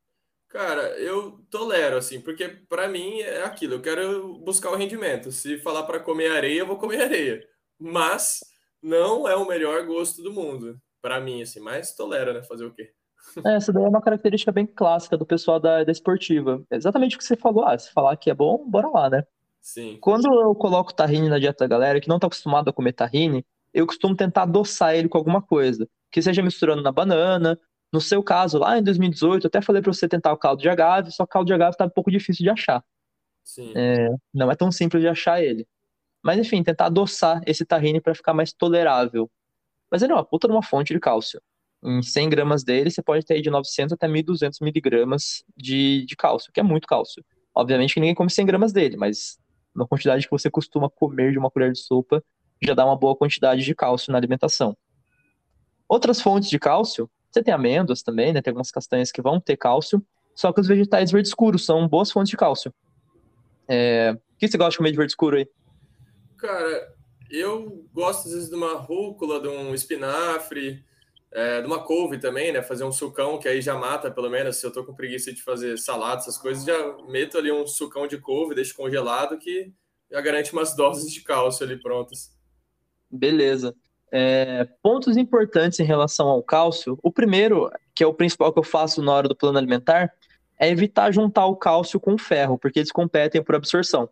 [0.49, 3.73] Cara, eu tolero, assim, porque para mim é aquilo.
[3.73, 5.31] Eu quero buscar o rendimento.
[5.31, 7.47] Se falar para comer areia, eu vou comer areia.
[7.79, 8.39] Mas
[8.81, 11.59] não é o melhor gosto do mundo, para mim, assim.
[11.59, 12.43] Mas tolero, né?
[12.43, 12.91] Fazer o quê?
[13.45, 16.63] É, essa daí é uma característica bem clássica do pessoal da, da esportiva.
[16.69, 17.65] É exatamente o que você falou.
[17.65, 19.25] Ah, se falar que é bom, bora lá, né?
[19.63, 19.97] Sim.
[20.01, 23.45] Quando eu coloco tahine na dieta da galera que não tá acostumado a comer tahine,
[23.73, 25.87] eu costumo tentar adoçar ele com alguma coisa.
[26.11, 27.57] Que seja misturando na banana,
[27.91, 30.67] no seu caso, lá em 2018, eu até falei para você tentar o caldo de
[30.67, 32.83] agave, só que o caldo de agave tá um pouco difícil de achar.
[33.73, 35.65] É, não é tão simples de achar ele.
[36.21, 39.31] Mas enfim, tentar adoçar esse tahine para ficar mais tolerável.
[39.89, 41.41] Mas ele é uma puta de uma fonte de cálcio.
[41.81, 46.51] Em 100 gramas dele, você pode ter de 900 até 1.200 miligramas de, de cálcio,
[46.51, 47.23] que é muito cálcio.
[47.55, 49.37] Obviamente que ninguém come 100 gramas dele, mas
[49.75, 52.23] na quantidade que você costuma comer de uma colher de sopa,
[52.61, 54.77] já dá uma boa quantidade de cálcio na alimentação.
[55.87, 58.41] Outras fontes de cálcio você tem amêndoas também, né?
[58.43, 60.05] Tem algumas castanhas que vão ter cálcio.
[60.35, 62.71] Só que os vegetais verde escuro são boas fontes de cálcio.
[63.67, 64.11] É...
[64.11, 65.47] O que você gosta de comer de verde escuro aí?
[66.37, 66.93] Cara,
[67.31, 70.83] eu gosto às vezes de uma rúcula, de um espinafre,
[71.33, 72.61] é, de uma couve também, né?
[72.61, 74.57] Fazer um sucão que aí já mata, pelo menos.
[74.57, 78.07] Se eu tô com preguiça de fazer salada, essas coisas, já meto ali um sucão
[78.07, 79.73] de couve, deixo congelado, que
[80.11, 82.31] já garante umas doses de cálcio ali prontas.
[83.09, 83.75] Beleza.
[84.11, 86.99] É, pontos importantes em relação ao cálcio.
[87.01, 90.13] O primeiro, que é o principal que eu faço na hora do plano alimentar,
[90.59, 94.07] é evitar juntar o cálcio com o ferro, porque eles competem por absorção.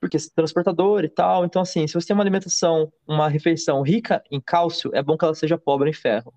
[0.00, 1.44] Porque esse transportador e tal.
[1.44, 5.24] Então, assim, se você tem uma alimentação, uma refeição rica em cálcio, é bom que
[5.24, 6.32] ela seja pobre em ferro.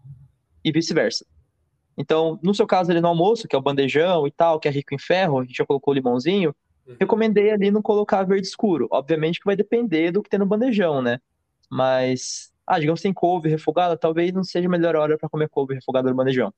[0.63, 1.25] E vice-versa.
[1.97, 4.71] Então, no seu caso ali no almoço, que é o bandejão e tal, que é
[4.71, 6.55] rico em ferro, a gente já colocou o limãozinho,
[6.87, 6.95] uhum.
[6.97, 8.87] recomendei ali não colocar verde escuro.
[8.89, 11.19] Obviamente que vai depender do que tem no bandejão, né?
[11.69, 15.75] Mas, ah, digamos tem couve refogada, talvez não seja a melhor hora para comer couve
[15.75, 16.53] refogada no bandejão.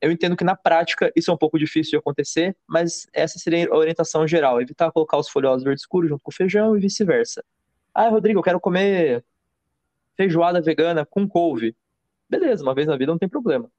[0.00, 3.68] Eu entendo que na prática isso é um pouco difícil de acontecer, mas essa seria
[3.70, 7.44] a orientação geral: evitar colocar os folhosos verde escuro junto com o feijão e vice-versa.
[7.94, 9.24] Ah, Rodrigo, eu quero comer
[10.16, 11.74] feijoada vegana com couve.
[12.28, 13.70] Beleza, uma vez na vida não tem problema.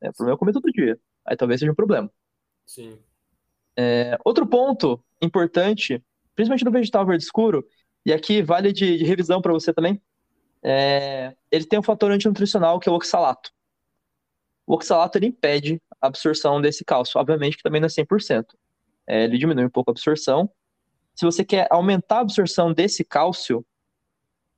[0.00, 0.98] É, o problema é comer todo dia.
[1.24, 2.10] Aí talvez seja um problema.
[2.66, 2.98] Sim.
[3.76, 6.02] É, outro ponto importante,
[6.34, 7.66] principalmente no vegetal verde escuro,
[8.04, 10.00] e aqui vale de, de revisão para você também,
[10.62, 13.52] é, ele tem um fator antinutricional que é o oxalato.
[14.68, 18.44] O oxalato ele impede a absorção desse cálcio, obviamente que também não é 100%.
[19.06, 20.50] É, ele diminui um pouco a absorção.
[21.14, 23.64] Se você quer aumentar a absorção desse cálcio,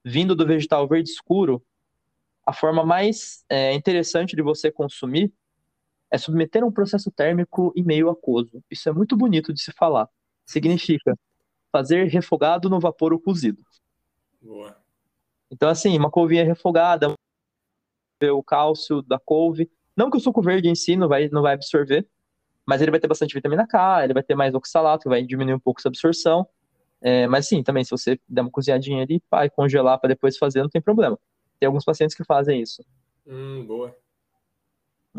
[0.04, 1.64] vindo do vegetal verde escuro,
[2.44, 5.32] a forma mais é, interessante de você consumir
[6.10, 8.60] é submeter a um processo térmico em meio aquoso.
[8.68, 10.08] Isso é muito bonito de se falar.
[10.44, 11.16] Significa
[11.70, 13.62] fazer refogado no vapor ou cozido.
[14.42, 14.76] Boa.
[15.48, 17.14] Então, assim, uma couvinha refogada,
[18.20, 19.70] o cálcio da couve.
[20.00, 22.08] Não que o suco verde em si não vai, não vai absorver,
[22.64, 25.52] mas ele vai ter bastante vitamina K, ele vai ter mais oxalato, que vai diminuir
[25.52, 26.48] um pouco essa absorção.
[27.02, 30.62] É, mas sim, também, se você der uma cozinhadinha ali e congelar para depois fazer,
[30.62, 31.18] não tem problema.
[31.58, 32.82] Tem alguns pacientes que fazem isso.
[33.26, 33.94] Hum, boa.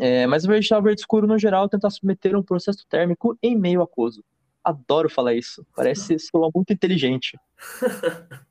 [0.00, 3.82] É, mas o vegetal verde escuro, no geral, tentar submeter um processo térmico em meio
[3.82, 4.24] aquoso.
[4.64, 5.64] Adoro falar isso.
[5.76, 7.38] Parece soa muito inteligente.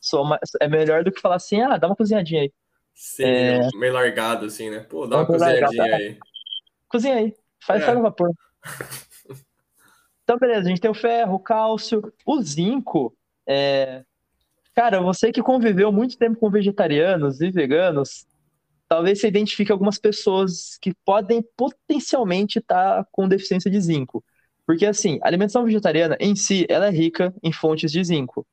[0.00, 2.52] Soa, é melhor do que falar assim, ah, dá uma cozinhadinha aí.
[2.94, 3.68] Sim, é...
[3.74, 4.80] meio largado, assim, né?
[4.80, 6.18] Pô, dá uma cozinhadinha largado, aí.
[6.88, 7.34] Cozinha aí.
[7.60, 7.86] Faz, é.
[7.86, 8.30] faz no vapor.
[10.24, 13.14] Então, beleza, a gente tem o ferro, o cálcio, o zinco.
[13.46, 14.04] É...
[14.74, 18.24] Cara, você que conviveu muito tempo com vegetarianos e veganos,
[18.88, 24.24] talvez você identifique algumas pessoas que podem potencialmente estar com deficiência de zinco.
[24.64, 28.46] Porque, assim, a alimentação vegetariana em si, ela é rica em fontes de zinco,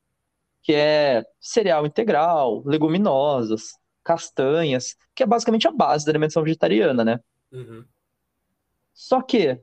[0.62, 3.78] que é cereal integral, leguminosas,
[4.10, 7.20] castanhas, que é basicamente a base da alimentação vegetariana, né?
[7.52, 7.84] Uhum.
[8.92, 9.60] Só que,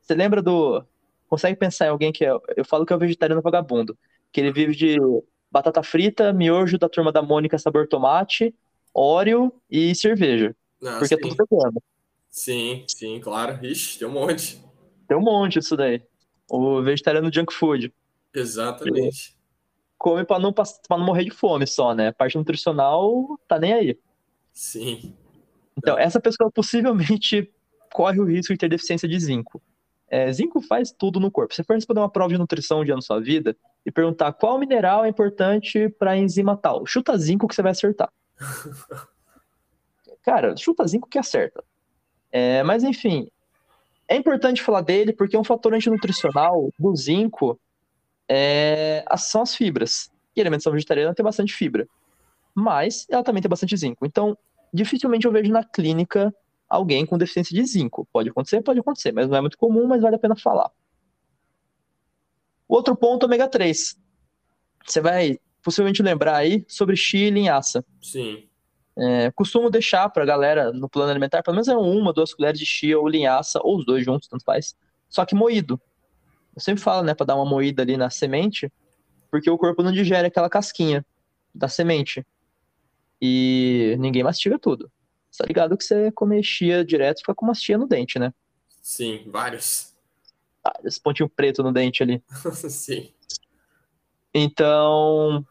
[0.00, 0.84] você lembra do...
[1.28, 2.30] Consegue pensar em alguém que é...
[2.56, 3.98] Eu falo que é o vegetariano vagabundo,
[4.30, 4.98] que ele vive de
[5.50, 8.54] batata frita, miojo da turma da Mônica sabor tomate
[8.94, 10.54] Oreo e cerveja.
[10.80, 11.14] Ah, porque sim.
[11.14, 11.82] é tudo vegano.
[12.28, 13.58] Sim, sim, claro.
[13.66, 14.64] Ixi, tem um monte.
[15.08, 16.00] Tem um monte isso daí.
[16.48, 17.92] O vegetariano junk food.
[18.32, 19.36] Exatamente.
[20.00, 22.08] Come pra não, pra não morrer de fome só, né?
[22.08, 23.98] A parte nutricional tá nem aí.
[24.50, 25.14] Sim.
[25.76, 27.52] Então, essa pessoa possivelmente
[27.92, 29.60] corre o risco de ter deficiência de zinco.
[30.08, 31.52] É, zinco faz tudo no corpo.
[31.52, 34.32] Se você for responder uma prova de nutrição um dia na sua vida e perguntar
[34.32, 38.10] qual mineral é importante para enzima tal, chuta zinco que você vai acertar.
[40.24, 41.62] Cara, chuta zinco que acerta.
[42.32, 43.30] É, mas enfim,
[44.08, 47.60] é importante falar dele porque é um fator antinutricional do zinco
[48.30, 50.08] é, são as fibras.
[50.36, 51.88] E a alimentação vegetariana tem bastante fibra.
[52.54, 54.06] Mas ela também tem bastante zinco.
[54.06, 54.38] Então,
[54.72, 56.32] dificilmente eu vejo na clínica
[56.68, 58.06] alguém com deficiência de zinco.
[58.12, 60.70] Pode acontecer, pode acontecer, mas não é muito comum, mas vale a pena falar.
[62.68, 63.98] Outro ponto, ômega 3.
[64.86, 67.84] Você vai possivelmente lembrar aí sobre chia e linhaça.
[68.00, 68.48] Sim.
[68.96, 72.58] É, costumo deixar para a galera no plano alimentar pelo menos é uma, duas colheres
[72.60, 74.76] de chia ou linhaça, ou os dois juntos, tanto faz.
[75.08, 75.80] Só que moído.
[76.60, 78.70] Eu sempre falo, né, para dar uma moída ali na semente,
[79.30, 81.04] porque o corpo não digere aquela casquinha
[81.54, 82.24] da semente.
[83.20, 84.92] E ninguém mastiga tudo.
[85.38, 88.34] Tá ligado que você comer chia direto fica com uma chia no dente, né?
[88.82, 89.94] Sim, vários.
[90.62, 92.22] Vários pontinho preto no dente ali.
[92.68, 93.10] Sim.
[94.34, 95.42] Então,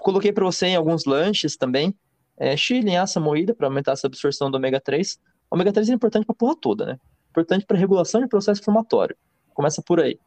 [0.00, 1.94] coloquei para você em alguns lanches também.
[2.36, 5.18] É, chia linhaça moída para aumentar essa absorção do ômega 3.
[5.50, 7.00] O ômega 3 é importante para porra toda, né?
[7.30, 9.16] Importante para regulação de processo inflamatório.
[9.54, 10.18] Começa por aí.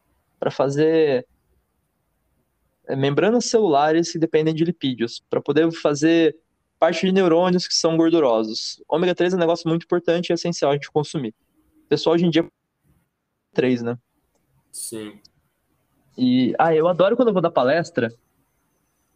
[0.44, 1.26] Para fazer
[2.86, 6.36] é, membranas celulares que dependem de lipídios, para poder fazer
[6.78, 8.82] parte de neurônios que são gordurosos.
[8.86, 11.34] Ômega 3 é um negócio muito importante e essencial a gente consumir.
[11.86, 12.46] O pessoal hoje em dia
[13.54, 13.96] 3, né?
[14.70, 15.18] Sim.
[16.18, 18.12] E ah, eu adoro quando eu vou dar palestra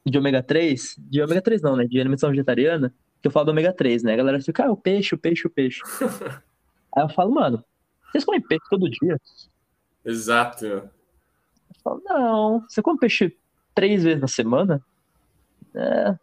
[0.06, 1.84] de ômega 3, de ômega 3 não, né?
[1.84, 4.14] De alimentação vegetariana, que eu falo do ômega 3, né?
[4.14, 5.82] A galera fica, ah, o peixe, o peixe, o peixe.
[6.96, 7.62] Aí eu falo, mano,
[8.10, 9.20] vocês comem peixe todo dia?
[10.02, 10.88] Exato.
[11.88, 13.34] Falo, não, você come peixe
[13.74, 14.84] três vezes na semana?
[15.74, 16.14] É,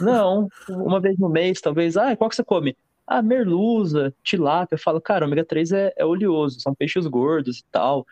[0.00, 1.96] não, uma vez no mês, talvez.
[1.96, 2.76] Ah, qual que você come?
[3.06, 4.74] Ah, merluza, tilápia.
[4.74, 8.06] Eu falo, cara, ômega 3 é, é oleoso, são peixes gordos e tal.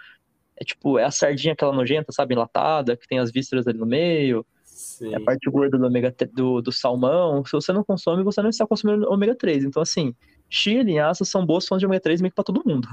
[0.57, 3.87] É tipo, é a sardinha aquela nojenta, sabe, enlatada, que tem as vísceras ali no
[3.87, 4.47] meio.
[4.65, 5.13] Sim.
[5.13, 7.45] É a parte gorda do, ômega, do, do salmão.
[7.45, 9.65] Se você não consome, você não está consumindo ômega 3.
[9.65, 10.15] Então, assim,
[10.49, 12.89] chia e linhaça são boas fontes de ômega 3 meio que pra todo mundo.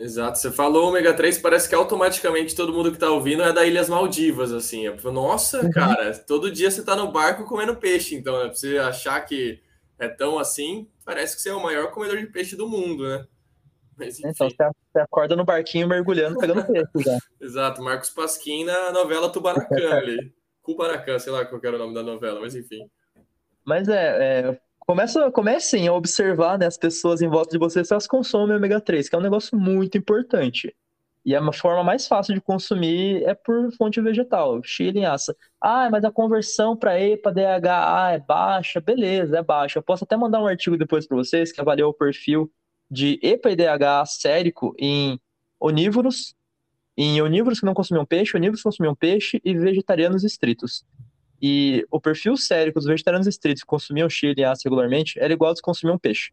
[0.00, 0.38] Exato.
[0.38, 3.90] Você falou ômega 3, parece que automaticamente todo mundo que tá ouvindo é da Ilhas
[3.90, 4.88] Maldivas, assim.
[5.04, 5.70] Nossa, uhum.
[5.70, 8.46] cara, todo dia você tá no barco comendo peixe, então, né?
[8.46, 9.60] Pra você achar que
[9.98, 13.26] é tão assim, parece que você é o maior comedor de peixe do mundo, né?
[13.94, 17.18] Mas, então você acorda no barquinho mergulhando, pegando peixe já.
[17.38, 20.32] Exato, Marcos Pasquim na novela Tubaracan ali.
[20.62, 22.88] Kubaracan, sei lá qual era o nome da novela, mas enfim.
[23.66, 27.92] Mas é, é começa, comecem a observar né, as pessoas em volta de você se
[27.92, 30.74] elas consomem ômega 3, que é um negócio muito importante.
[31.24, 35.36] E a forma mais fácil de consumir é por fonte vegetal, chia e linhaça.
[35.60, 38.80] Ah, mas a conversão para EPA, DHA é baixa.
[38.80, 39.78] Beleza, é baixa.
[39.78, 42.50] Eu posso até mandar um artigo depois para vocês que avaliou o perfil
[42.90, 45.20] de EPA e DHA sérico em
[45.60, 46.34] onívoros,
[46.96, 50.84] em onívoros que não consumiam peixe, onívoros que consumiam peixe e vegetarianos estritos.
[51.40, 55.50] E o perfil sérico dos vegetarianos estritos que consumiam chia e linhaça regularmente era igual
[55.50, 56.32] aos que consumiam peixe,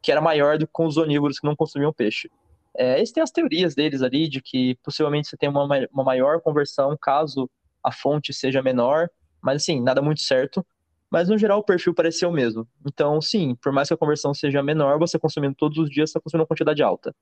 [0.00, 2.30] que era maior do que com os onívoros que não consumiam peixe.
[2.76, 6.40] É, eles têm as teorias deles ali de que possivelmente você tem uma, uma maior
[6.40, 7.50] conversão caso
[7.82, 9.08] a fonte seja menor,
[9.40, 10.64] mas assim, nada muito certo.
[11.10, 12.68] Mas no geral o perfil pareceu o mesmo.
[12.84, 16.20] Então, sim, por mais que a conversão seja menor, você consumindo todos os dias, está
[16.20, 17.14] consumindo uma quantidade alta.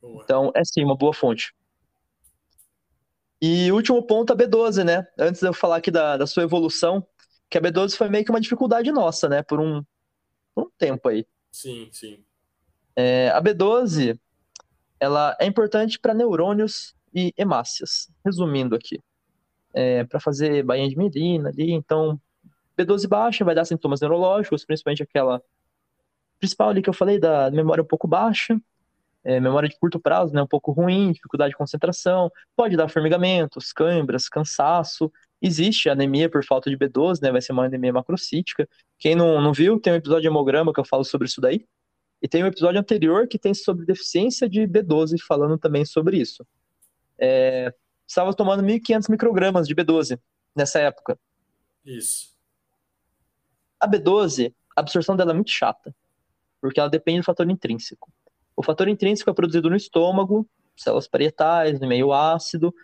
[0.00, 0.22] Boa.
[0.22, 1.54] Então, é sim, uma boa fonte.
[3.46, 5.06] E último ponto, a B12, né?
[5.18, 7.06] Antes de eu falar aqui da, da sua evolução,
[7.50, 9.42] que a B12 foi meio que uma dificuldade nossa, né?
[9.42, 9.84] Por um,
[10.54, 11.26] por um tempo aí.
[11.52, 12.24] Sim, sim.
[12.96, 14.18] É, a B12,
[14.98, 18.10] ela é importante para neurônios e hemácias.
[18.24, 18.98] Resumindo aqui,
[19.74, 22.18] é, para fazer bainha de mielina ali, então
[22.78, 25.42] B12 baixa vai dar sintomas neurológicos, principalmente aquela
[26.38, 28.58] principal ali que eu falei da memória um pouco baixa,
[29.24, 33.72] é, memória de curto prazo, né, um pouco ruim, dificuldade de concentração, pode dar formigamentos,
[33.72, 35.10] câimbras, cansaço.
[35.40, 38.68] Existe anemia por falta de B12, né, vai ser uma anemia macrocítica.
[38.98, 41.66] Quem não, não viu, tem um episódio de hemograma que eu falo sobre isso daí.
[42.20, 46.46] E tem um episódio anterior que tem sobre deficiência de B12, falando também sobre isso.
[47.18, 47.72] É,
[48.06, 50.18] estava tomando 1.500 microgramas de B12
[50.54, 51.18] nessa época.
[51.84, 52.32] Isso.
[53.80, 55.94] A B12, a absorção dela é muito chata,
[56.60, 58.10] porque ela depende do fator intrínseco.
[58.56, 62.74] O fator intrínseco é produzido no estômago, células parietais, no meio ácido,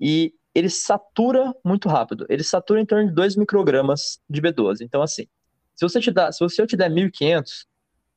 [0.00, 2.26] e ele satura muito rápido.
[2.28, 4.80] Ele satura em torno de 2 microgramas de B12.
[4.82, 5.26] Então, assim,
[5.74, 7.66] se você te dá, se você eu te der 1.500,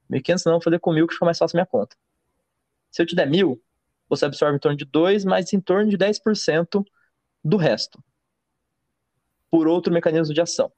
[0.09, 1.95] 1.500 não, vou fazer com 1.000 que fica mais fácil a minha conta.
[2.89, 3.59] Se eu te der 1.000,
[4.09, 6.84] você absorve em torno de 2, mas em torno de 10%
[7.43, 8.03] do resto.
[9.49, 10.71] Por outro mecanismo de ação.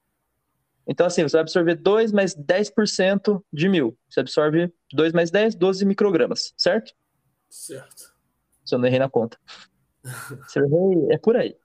[0.87, 3.95] Então, assim, você vai absorver 2 mais 10% de 1.000.
[4.09, 6.93] Você absorve 2 mais 10, 12 microgramas, certo?
[7.49, 8.13] Certo.
[8.65, 9.37] Se eu não errei na conta.
[10.49, 11.55] se eu errei, é por aí.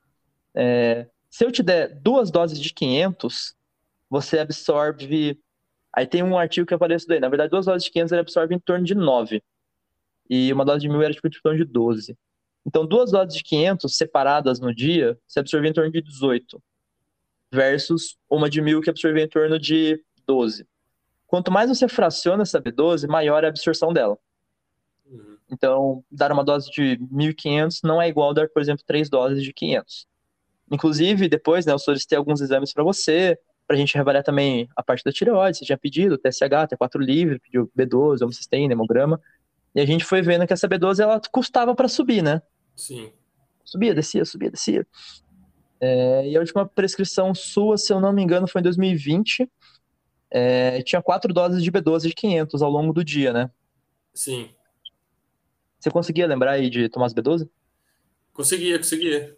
[0.55, 3.57] É, se eu te der duas doses de 500,
[4.09, 5.41] você absorve
[5.99, 7.19] Aí tem um artigo que aparece daí.
[7.19, 9.43] Na verdade, duas doses de 500 ele absorve em torno de 9.
[10.31, 12.17] E uma dose de 1000 era tipo, em torno de 12.
[12.67, 16.63] Então, duas doses de 500 separadas no dia, você absorvia em torno de 18.
[17.51, 20.67] Versus uma de 1000 que absorvia em torno de 12.
[21.27, 24.19] Quanto mais você fraciona essa B12, maior é a absorção dela.
[25.07, 25.37] Uhum.
[25.51, 29.53] Então, dar uma dose de 1.500 não é igual dar, por exemplo, três doses de
[29.53, 30.07] 500.
[30.71, 34.83] Inclusive, depois, né, eu solicitei alguns exames para você, para a gente reavaliar também a
[34.83, 39.21] parte da tireoide, você tinha pedido TSH, T4 livre, pediu B12, homocisteína, hemograma,
[39.75, 42.41] e a gente foi vendo que essa B12 ela custava para subir, né?
[42.75, 43.13] Sim.
[43.65, 44.87] Subia, descia, subia, descia.
[45.81, 49.51] É, e a última prescrição sua, se eu não me engano, foi em 2020.
[50.31, 53.51] É, tinha quatro doses de B12 de 500 ao longo do dia, né?
[54.15, 54.51] Sim.
[55.79, 57.49] Você conseguia lembrar aí de tomar as B12?
[58.33, 59.37] Conseguia, conseguia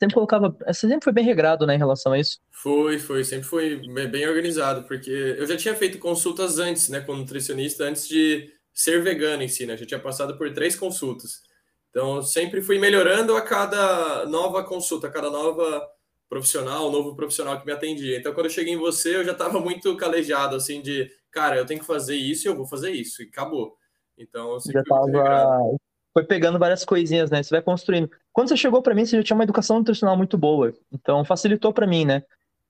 [0.00, 0.56] sempre colocava.
[0.66, 2.40] Você sempre foi bem regrado, né, em relação a isso?
[2.50, 3.76] Foi, foi, sempre foi
[4.08, 9.02] bem organizado, porque eu já tinha feito consultas antes, né, como nutricionista, antes de ser
[9.02, 9.76] vegano em si, né?
[9.76, 11.42] Já tinha passado por três consultas.
[11.90, 15.86] Então, sempre fui melhorando a cada nova consulta, a cada nova
[16.28, 18.18] profissional, novo profissional que me atendia.
[18.18, 21.66] Então, quando eu cheguei em você, eu já estava muito calejado, assim, de, cara, eu
[21.66, 23.76] tenho que fazer isso e eu vou fazer isso, e acabou.
[24.16, 25.78] Então, eu sempre já tava
[26.12, 27.42] foi pegando várias coisinhas, né?
[27.42, 28.10] Você vai construindo.
[28.32, 30.72] Quando você chegou para mim, você já tinha uma educação nutricional muito boa.
[30.92, 32.22] Então facilitou para mim, né?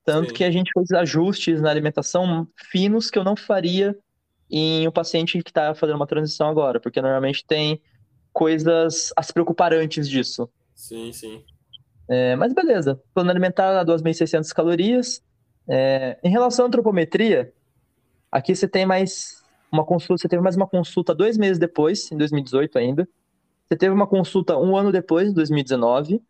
[0.04, 0.34] Tanto Sim.
[0.34, 3.96] que a gente fez ajustes na alimentação finos que eu não faria
[4.50, 7.80] em um paciente que está fazendo uma transição agora, porque normalmente tem
[8.40, 10.48] coisas a se preocupar antes disso.
[10.74, 11.44] Sim, sim.
[12.08, 12.98] É, mas beleza.
[13.12, 15.22] Plano alimentar 2.600 calorias.
[15.68, 17.52] É, em relação à antropometria,
[18.32, 22.16] aqui você tem mais uma consulta, você teve mais uma consulta dois meses depois, em
[22.16, 23.06] 2018 ainda.
[23.68, 26.22] Você teve uma consulta um ano depois, em 2019,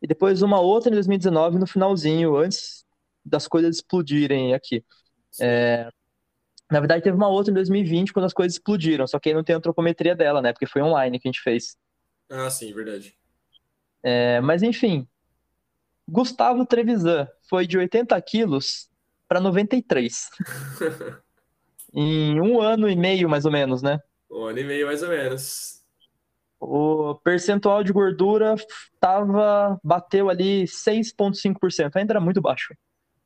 [0.00, 2.86] e depois uma outra em 2019, no finalzinho, antes
[3.22, 4.82] das coisas explodirem aqui.
[5.38, 5.90] É,
[6.70, 9.44] na verdade, teve uma outra em 2020, quando as coisas explodiram, só que aí não
[9.44, 10.52] tem antropometria dela, né?
[10.52, 11.76] Porque foi online que a gente fez.
[12.30, 13.14] Ah, sim, verdade.
[14.02, 15.06] É, mas enfim,
[16.08, 18.88] Gustavo Trevisan foi de 80 quilos
[19.28, 20.28] para 93.
[21.92, 24.00] em um ano e meio, mais ou menos, né?
[24.30, 25.80] Um ano e meio, mais ou menos
[26.60, 28.54] o percentual de gordura
[29.00, 32.74] tava, bateu ali 6,5%, ainda era muito baixo.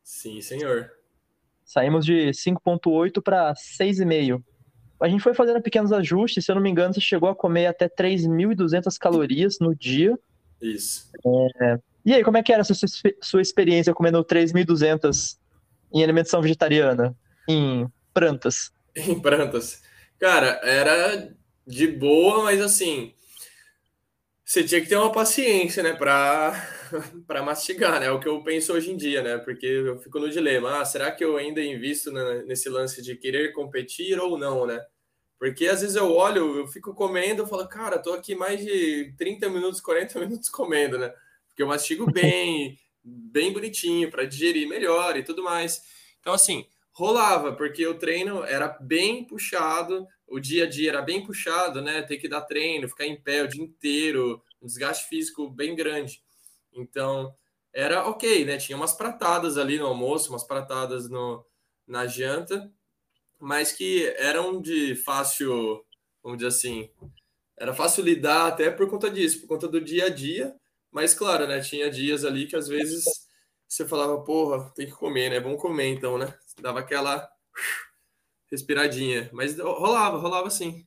[0.04, 0.92] Sim, senhor.
[1.64, 4.42] Saímos de 5,8 para 6,5.
[5.00, 7.66] a gente foi fazendo pequenos ajustes, se eu não me engano, você chegou a comer
[7.66, 10.18] até 3.200 calorias no dia.
[10.60, 11.10] Isso.
[11.60, 11.78] É...
[12.04, 12.76] E aí, como é que era a sua,
[13.20, 15.38] sua experiência comendo 3.200
[15.92, 17.16] em alimentação vegetariana?
[17.48, 18.70] Em prantas?
[18.94, 19.82] Em prantas.
[20.18, 21.32] Cara, era
[21.66, 23.14] de boa, mas assim,
[24.44, 26.52] você tinha que ter uma paciência, né, para
[27.42, 28.06] mastigar, né?
[28.06, 29.38] É o que eu penso hoje em dia, né?
[29.38, 33.52] Porque eu fico no dilema, ah, será que eu ainda invisto nesse lance de querer
[33.52, 34.84] competir ou não, né?
[35.38, 39.14] Porque às vezes eu olho, eu fico comendo, eu falo, cara, tô aqui mais de
[39.16, 41.12] 30 minutos, 40 minutos comendo, né?
[41.48, 45.82] Porque eu mastigo bem, bem bonitinho para digerir melhor e tudo mais.
[46.20, 51.24] Então assim, rolava, porque o treino era bem puxado, o dia a dia era bem
[51.24, 52.02] puxado, né?
[52.02, 56.22] Ter que dar treino, ficar em pé o dia inteiro, um desgaste físico bem grande.
[56.72, 57.34] Então,
[57.72, 58.56] era ok, né?
[58.56, 61.44] Tinha umas pratadas ali no almoço, umas pratadas no,
[61.86, 62.72] na janta,
[63.38, 65.84] mas que eram de fácil,
[66.22, 66.90] vamos dizer assim,
[67.56, 70.54] era fácil lidar até por conta disso, por conta do dia a dia.
[70.90, 71.60] Mas, claro, né?
[71.60, 73.04] Tinha dias ali que às vezes
[73.68, 75.40] você falava, porra, tem que comer, né?
[75.40, 76.32] Vamos comer então, né?
[76.60, 77.28] Dava aquela
[78.54, 79.28] respiradinha.
[79.32, 80.86] Mas rolava, rolava sim.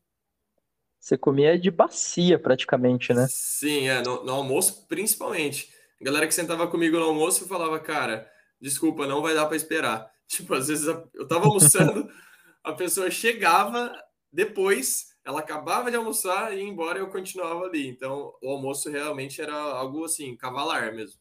[0.99, 3.27] Você comia de bacia praticamente, né?
[3.29, 5.71] Sim, é, no, no, almoço principalmente.
[6.01, 10.11] A galera que sentava comigo no almoço falava, cara, desculpa, não vai dar para esperar.
[10.27, 12.09] Tipo, às vezes eu tava almoçando,
[12.61, 13.97] a pessoa chegava
[14.29, 17.87] depois, ela acabava de almoçar e ia embora e eu continuava ali.
[17.87, 21.17] Então, o almoço realmente era algo assim, cavalar mesmo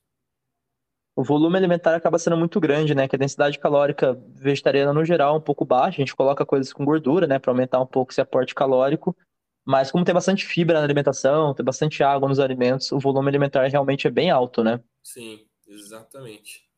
[1.17, 3.09] o volume alimentar acaba sendo muito grande, né?
[3.09, 5.97] Que a densidade calórica vegetariana no geral é um pouco baixa.
[5.97, 9.17] A gente coloca coisas com gordura, né, para aumentar um pouco esse aporte calórico.
[9.65, 13.67] Mas como tem bastante fibra na alimentação, tem bastante água nos alimentos, o volume alimentar
[13.67, 14.79] realmente é bem alto, né?
[15.03, 16.69] Sim, exatamente.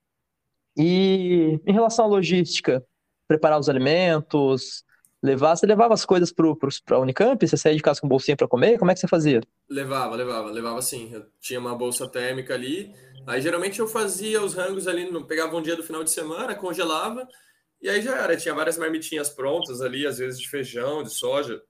[0.76, 2.82] E em relação à logística,
[3.26, 4.84] preparar os alimentos,
[5.22, 7.46] levar, você levava as coisas para a Unicamp?
[7.46, 8.78] Você saía de casa com bolsinha para comer?
[8.78, 9.40] Como é que você fazia?
[9.68, 11.10] Levava, levava, levava sim.
[11.12, 12.94] Eu tinha uma bolsa térmica ali
[13.28, 17.28] Aí geralmente eu fazia os rangos ali, pegava um dia do final de semana, congelava,
[17.78, 18.34] e aí já era.
[18.34, 21.62] Tinha várias marmitinhas prontas ali, às vezes de feijão, de soja,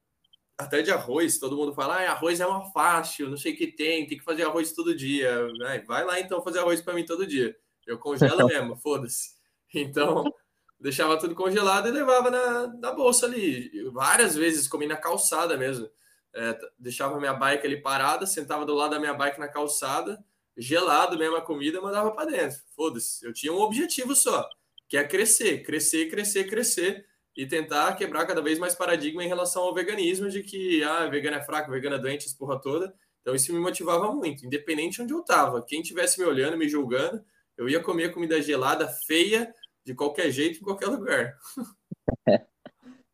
[0.57, 1.37] até de arroz.
[1.41, 4.23] Todo mundo fala, ah, arroz é uma fácil, não sei o que tem, tem que
[4.23, 5.49] fazer arroz todo dia.
[5.85, 7.57] Vai lá então fazer arroz para mim todo dia.
[7.85, 9.31] Eu congelo mesmo, foda-se.
[9.75, 10.33] Então,
[10.81, 13.71] deixava tudo congelado e levava na, na bolsa ali.
[13.93, 15.89] Várias vezes comi na calçada mesmo.
[16.35, 20.23] É, deixava minha bike ali parada, sentava do lado da minha bike na calçada
[20.59, 22.59] gelado mesmo a comida, mandava para dentro.
[22.75, 23.25] Foda-se.
[23.25, 24.47] Eu tinha um objetivo só,
[24.89, 27.07] que é crescer, crescer, crescer, crescer
[27.37, 31.37] e tentar quebrar cada vez mais paradigma em relação ao veganismo, de que ah, vegano
[31.37, 32.93] é fraco, vegano é doente, essa porra toda.
[33.23, 35.65] Então isso me motivava muito, independente de onde eu tava.
[35.65, 37.23] Quem tivesse me olhando, me julgando,
[37.57, 39.55] eu ia comer comida gelada, feia,
[39.85, 41.39] de qualquer jeito, em qualquer lugar.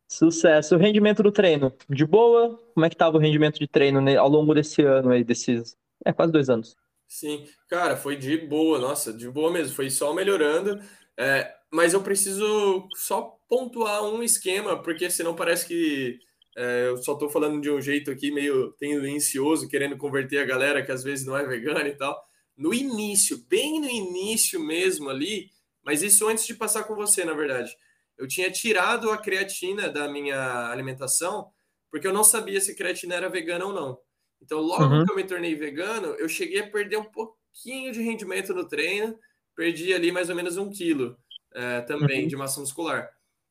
[0.08, 0.76] Sucesso.
[0.76, 2.56] O rendimento do treino, de boa?
[2.72, 6.12] Como é que estava o rendimento de treino ao longo desse ano aí, desses é,
[6.12, 6.76] quase dois anos?
[7.08, 10.80] Sim, cara, foi de boa, nossa, de boa mesmo, foi só melhorando.
[11.18, 16.18] É, mas eu preciso só pontuar um esquema, porque senão parece que
[16.56, 20.84] é, eu só estou falando de um jeito aqui meio tendencioso, querendo converter a galera
[20.84, 22.20] que às vezes não é vegana e tal.
[22.56, 25.50] No início, bem no início mesmo ali,
[25.84, 27.76] mas isso antes de passar com você, na verdade.
[28.16, 31.50] Eu tinha tirado a creatina da minha alimentação,
[31.90, 33.98] porque eu não sabia se creatina era vegana ou não.
[34.40, 35.04] Então, logo uhum.
[35.04, 39.18] que eu me tornei vegano, eu cheguei a perder um pouquinho de rendimento no treino,
[39.54, 41.16] perdi ali mais ou menos um quilo
[41.54, 42.28] é, também uhum.
[42.28, 43.10] de massa muscular.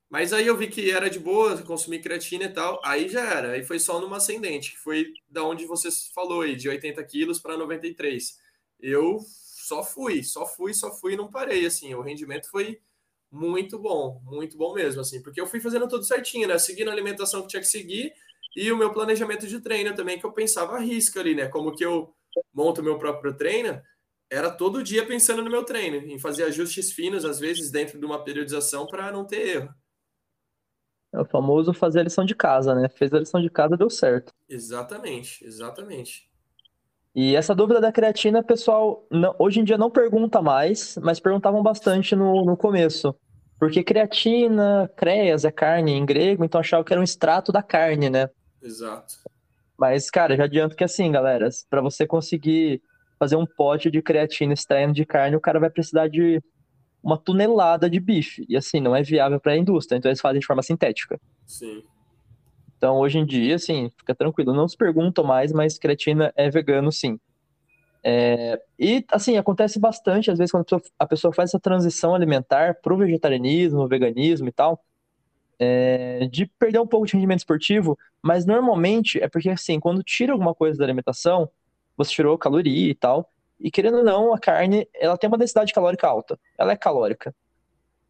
[0.10, 3.54] Mas aí eu vi que era de boa, consumir creatina e tal, aí já era,
[3.54, 7.40] aí foi só numa ascendente, que foi da onde você falou aí, de 80 quilos
[7.40, 8.38] para 93.
[8.80, 9.20] Eu
[9.66, 12.80] só fui, só fui, só fui e não parei, assim, o rendimento foi
[13.32, 16.92] muito bom, muito bom mesmo, assim, porque eu fui fazendo tudo certinho, né, seguindo a
[16.92, 18.14] alimentação que tinha que seguir,
[18.56, 21.48] e o meu planejamento de treino também, que eu pensava a risca ali, né?
[21.48, 22.14] Como que eu
[22.54, 23.82] monto meu próprio treino,
[24.30, 28.06] era todo dia pensando no meu treino, em fazer ajustes finos, às vezes, dentro de
[28.06, 29.74] uma periodização para não ter erro.
[31.14, 32.90] É o famoso fazer a lição de casa, né?
[32.90, 34.32] Fez a lição de casa, deu certo.
[34.50, 36.30] Exatamente, exatamente.
[37.16, 41.62] E essa dúvida da creatina, pessoal, não, hoje em dia não pergunta mais, mas perguntavam
[41.62, 43.16] bastante no, no começo.
[43.60, 48.10] Porque creatina, creias é carne em grego, então achava que era um extrato da carne,
[48.10, 48.30] né?
[48.62, 49.16] Exato.
[49.78, 52.82] Mas, cara, já adianto que assim, galera, para você conseguir
[53.20, 56.42] fazer um pote de creatina extraindo de carne, o cara vai precisar de
[57.04, 58.46] uma tonelada de bife.
[58.50, 61.20] E assim, não é viável para a indústria, então eles fazem de forma sintética.
[61.46, 61.84] Sim.
[62.84, 64.54] Então, hoje em dia, assim, fica tranquilo.
[64.54, 67.18] Não se perguntam mais, mas creatina é vegano, sim.
[68.04, 72.14] É, e, assim, acontece bastante, às vezes, quando a pessoa, a pessoa faz essa transição
[72.14, 74.84] alimentar para o vegetarianismo, veganismo e tal,
[75.58, 80.34] é, de perder um pouco de rendimento esportivo, mas normalmente é porque, assim, quando tira
[80.34, 81.50] alguma coisa da alimentação,
[81.96, 83.32] você tirou caloria e tal,
[83.62, 87.34] e querendo ou não, a carne, ela tem uma densidade calórica alta, ela é calórica.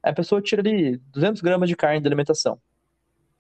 [0.01, 2.59] A pessoa tira ali 200 gramas de carne da alimentação,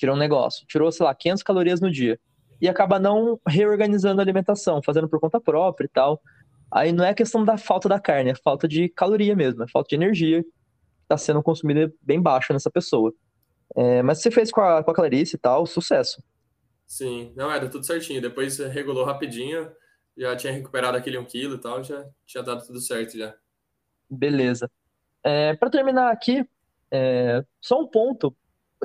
[0.03, 2.19] tirou um negócio, tirou, sei lá, 500 calorias no dia,
[2.59, 6.21] e acaba não reorganizando a alimentação, fazendo por conta própria e tal.
[6.69, 9.87] Aí não é questão da falta da carne, é falta de caloria mesmo, é falta
[9.87, 10.49] de energia que
[11.03, 13.13] está sendo consumida bem baixo nessa pessoa.
[13.77, 16.21] É, mas você fez com a, com a Clarice e tal, sucesso.
[16.85, 18.21] Sim, não, era tudo certinho.
[18.21, 19.71] Depois regulou rapidinho,
[20.17, 23.33] já tinha recuperado aquele 1 quilo e tal, já tinha dado tudo certo já.
[24.09, 24.69] Beleza.
[25.23, 26.45] É, para terminar aqui,
[26.91, 28.35] é, só um ponto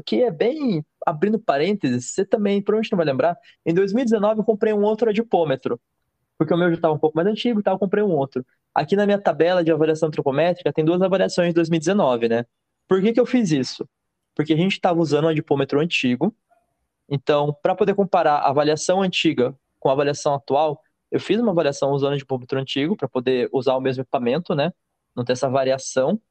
[0.04, 3.36] que é bem abrindo parênteses, você também provavelmente não vai lembrar.
[3.64, 5.80] Em 2019 eu comprei um outro adipômetro,
[6.36, 8.44] porque o meu já estava um pouco mais antigo e tal, eu comprei um outro.
[8.74, 12.44] Aqui na minha tabela de avaliação antropométrica tem duas avaliações de 2019, né?
[12.86, 13.88] Por que, que eu fiz isso?
[14.38, 16.32] porque a gente estava usando um adipômetro antigo.
[17.08, 20.80] Então, para poder comparar a avaliação antiga com a avaliação atual,
[21.10, 24.72] eu fiz uma avaliação usando o adipômetro antigo para poder usar o mesmo equipamento, né?
[25.16, 26.22] Não ter essa variação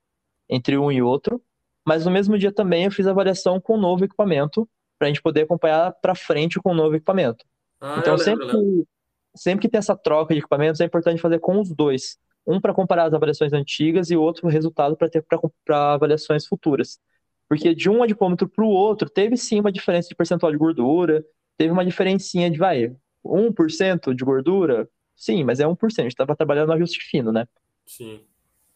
[0.49, 1.43] entre um e outro.
[1.87, 4.67] Mas no mesmo dia também eu fiz avaliação com o novo equipamento
[4.99, 7.45] para a gente poder acompanhar para frente com o novo equipamento.
[7.79, 8.85] Ah, então, sempre, lembro.
[9.33, 12.17] sempre que tem essa troca de equipamentos, é importante fazer com os dois.
[12.45, 15.23] Um para comparar as avaliações antigas e o outro resultado para ter
[15.63, 16.99] para avaliações futuras.
[17.47, 21.23] Porque de um adipômetro para o outro, teve sim uma diferença de percentual de gordura,
[21.57, 24.89] teve uma diferencinha de, vai, 1% de gordura?
[25.15, 27.47] Sim, mas é 1%, a gente estava trabalhando no ajuste fino, né?
[27.85, 28.19] Sim.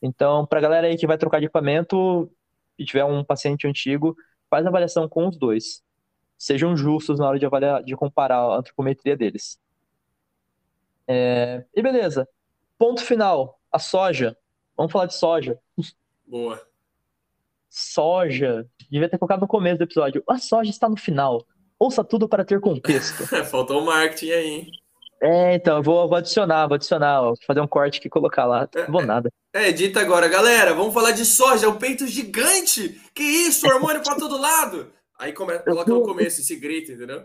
[0.01, 2.32] Então, para galera aí que vai trocar de equipamento
[2.82, 4.16] e tiver um paciente antigo,
[4.50, 5.84] faz a avaliação com os dois.
[6.38, 9.60] Sejam justos na hora de avaliar, de comparar a antropometria deles.
[11.08, 11.66] É...
[11.74, 12.28] E beleza.
[12.78, 13.60] Ponto final.
[13.72, 14.36] A soja.
[14.76, 15.60] Vamos falar de soja.
[16.26, 16.72] Boa
[17.72, 18.70] soja.
[18.92, 20.22] Devia ter colocado no começo do episódio.
[20.28, 21.44] A soja está no final.
[21.80, 23.26] Ouça tudo para ter contexto.
[23.48, 24.72] Faltou o marketing aí, hein?
[25.22, 28.45] É, então, eu vou, vou adicionar, vou adicionar, vou fazer um corte aqui e colocar
[28.45, 28.67] lá.
[28.74, 29.32] Não vou nada.
[29.53, 30.74] É, edita agora, galera.
[30.74, 32.99] Vamos falar de soja, o peito gigante.
[33.13, 34.91] Que isso, hormônio para todo lado.
[35.19, 37.24] Aí começa, coloca no começo esse grito, entendeu?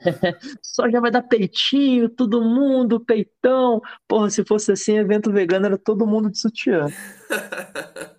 [0.62, 3.80] soja vai dar peitinho, todo mundo, peitão.
[4.08, 6.86] Porra, se fosse assim, evento vegano era todo mundo de sutiã.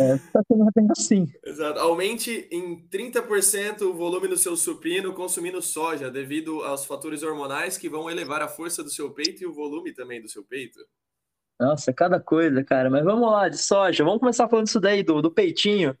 [0.00, 1.26] É, tá sendo assim.
[1.44, 1.78] Exato.
[1.80, 7.88] Aumente em 30% o volume do seu supino consumindo soja, devido aos fatores hormonais que
[7.88, 10.78] vão elevar a força do seu peito e o volume também do seu peito.
[11.58, 12.88] Nossa, cada coisa, cara.
[12.88, 14.04] Mas vamos lá, de soja.
[14.04, 15.96] Vamos começar falando isso daí, do, do peitinho.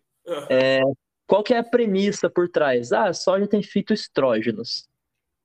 [0.48, 0.80] É,
[1.26, 2.92] qual que é a premissa por trás?
[2.92, 4.88] Ah, a soja tem fitoestrógenos.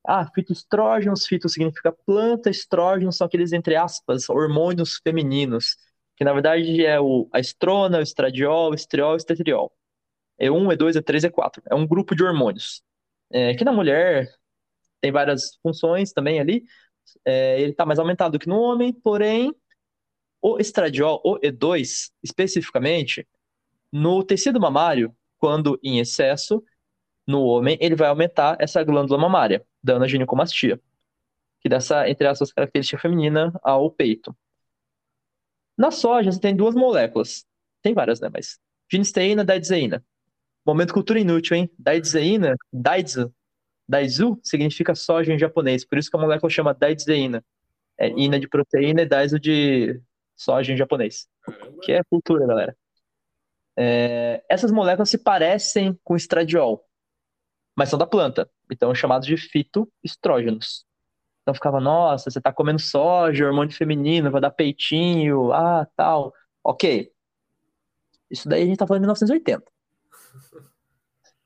[0.05, 5.77] Ah, fitoestrógenos, fito significa planta, estrógenos são aqueles, entre aspas, hormônios femininos
[6.23, 9.73] que na verdade é o, a estrona, o estradiol, o estriol e o estetriol.
[10.39, 11.61] E1, E2, E3, E4.
[11.69, 12.81] É um grupo de hormônios.
[13.29, 14.33] É, que na mulher
[15.01, 16.63] tem várias funções também ali.
[17.25, 19.53] É, ele está mais aumentado que no homem, porém,
[20.41, 23.27] o estradiol, o E2, especificamente,
[23.91, 26.63] no tecido mamário, quando em excesso,
[27.27, 30.79] no homem, ele vai aumentar essa glândula mamária, dando a ginecomastia,
[31.59, 34.33] que dá essa, entre as suas características femininas ao peito.
[35.77, 37.45] Na soja, você tem duas moléculas.
[37.81, 38.29] Tem várias, né?
[38.31, 38.59] Mas
[38.91, 40.03] ginisteína daizeína.
[40.65, 41.69] Momento cultura inútil, hein?
[41.77, 43.33] Daizeína, daizu.
[43.87, 47.43] Daizu significa soja em japonês, por isso que a molécula chama daizeína.
[47.97, 50.01] É ina de proteína e daizu de
[50.35, 51.27] soja em japonês.
[51.81, 52.77] Que é cultura, galera.
[53.75, 56.85] É, essas moléculas se parecem com estradiol,
[57.75, 60.85] mas são da planta, então chamados de fitoestrógenos.
[61.43, 66.33] Então ficava, nossa, você tá comendo soja, hormônio feminino, vai dar peitinho, ah, tal.
[66.63, 67.11] Ok.
[68.31, 69.63] Isso daí a gente tá falando de 1980.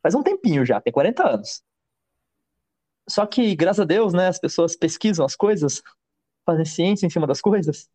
[0.02, 1.64] Faz um tempinho já, tem 40 anos.
[3.10, 5.82] Só que, graças a Deus, né, as pessoas pesquisam as coisas,
[6.46, 7.90] fazem ciência em cima das coisas,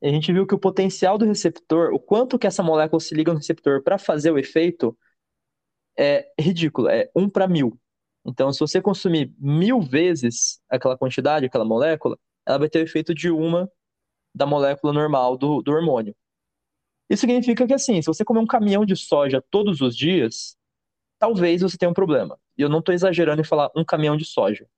[0.00, 3.14] e a gente viu que o potencial do receptor, o quanto que essa molécula se
[3.14, 4.96] liga no receptor para fazer o efeito,
[5.98, 7.78] é ridículo, é 1 para mil.
[8.24, 13.14] Então, se você consumir mil vezes aquela quantidade, aquela molécula, ela vai ter o efeito
[13.14, 13.70] de uma
[14.34, 16.14] da molécula normal do, do hormônio.
[17.08, 20.56] Isso significa que, assim, se você comer um caminhão de soja todos os dias,
[21.18, 22.38] talvez você tenha um problema.
[22.56, 24.68] E eu não estou exagerando em falar um caminhão de soja.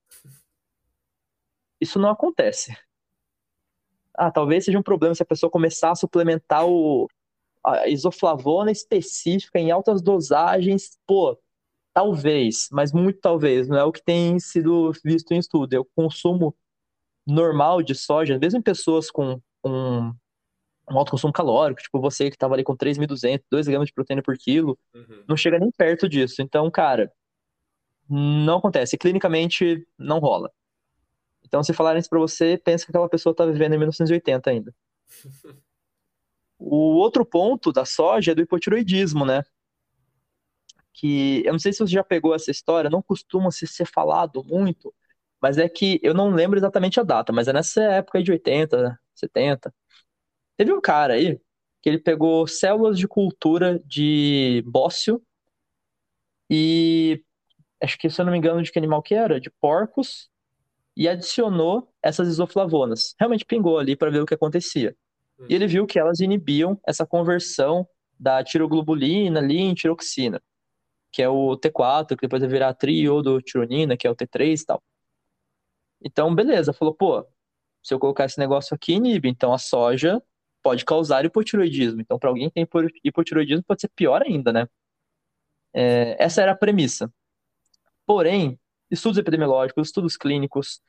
[1.80, 2.76] Isso não acontece.
[4.14, 7.08] Ah, talvez seja um problema se a pessoa começar a suplementar o,
[7.64, 10.98] a isoflavona específica em altas dosagens.
[11.06, 11.38] Pô,
[11.92, 15.74] Talvez, mas muito talvez, não é o que tem sido visto em estudo.
[15.74, 16.54] É o consumo
[17.26, 20.12] normal de soja, mesmo em pessoas com um,
[20.90, 24.22] um alto consumo calórico, tipo você que estava ali com 3.200, 2 gramas de proteína
[24.22, 25.24] por quilo, uhum.
[25.28, 26.42] não chega nem perto disso.
[26.42, 27.12] Então, cara,
[28.08, 28.98] não acontece.
[28.98, 30.50] Clinicamente, não rola.
[31.44, 34.74] Então, se falarem isso pra você, pensa que aquela pessoa tá vivendo em 1980 ainda.
[36.62, 39.42] O outro ponto da soja é do hipotiroidismo, né?
[40.92, 44.44] Que eu não sei se você já pegou essa história, não costuma se ser falado
[44.44, 44.94] muito,
[45.40, 48.32] mas é que eu não lembro exatamente a data, mas é nessa época aí de
[48.32, 49.74] 80, 70.
[50.56, 51.40] Teve um cara aí
[51.82, 55.22] que ele pegou células de cultura de bócio
[56.50, 57.22] e
[57.82, 59.40] acho que, se eu não me engano, de que animal que era?
[59.40, 60.28] De porcos,
[60.96, 63.14] e adicionou essas isoflavonas.
[63.18, 64.94] Realmente pingou ali para ver o que acontecia.
[65.48, 67.88] E ele viu que elas inibiam essa conversão
[68.18, 70.42] da tiroglobulina ali em tiroxina,
[71.12, 74.82] que é o T4, que depois vai virar triodotironina, que é o T3 e tal.
[76.02, 77.26] Então, beleza, falou, pô,
[77.82, 79.28] se eu colocar esse negócio aqui, inibe.
[79.28, 80.22] Então, a soja
[80.62, 82.00] pode causar hipotiroidismo.
[82.00, 82.66] Então, para alguém que tem
[83.04, 84.68] hipotiroidismo, pode ser pior ainda, né?
[85.72, 87.12] É, essa era a premissa.
[88.06, 88.58] Porém,
[88.90, 90.80] estudos epidemiológicos, estudos clínicos,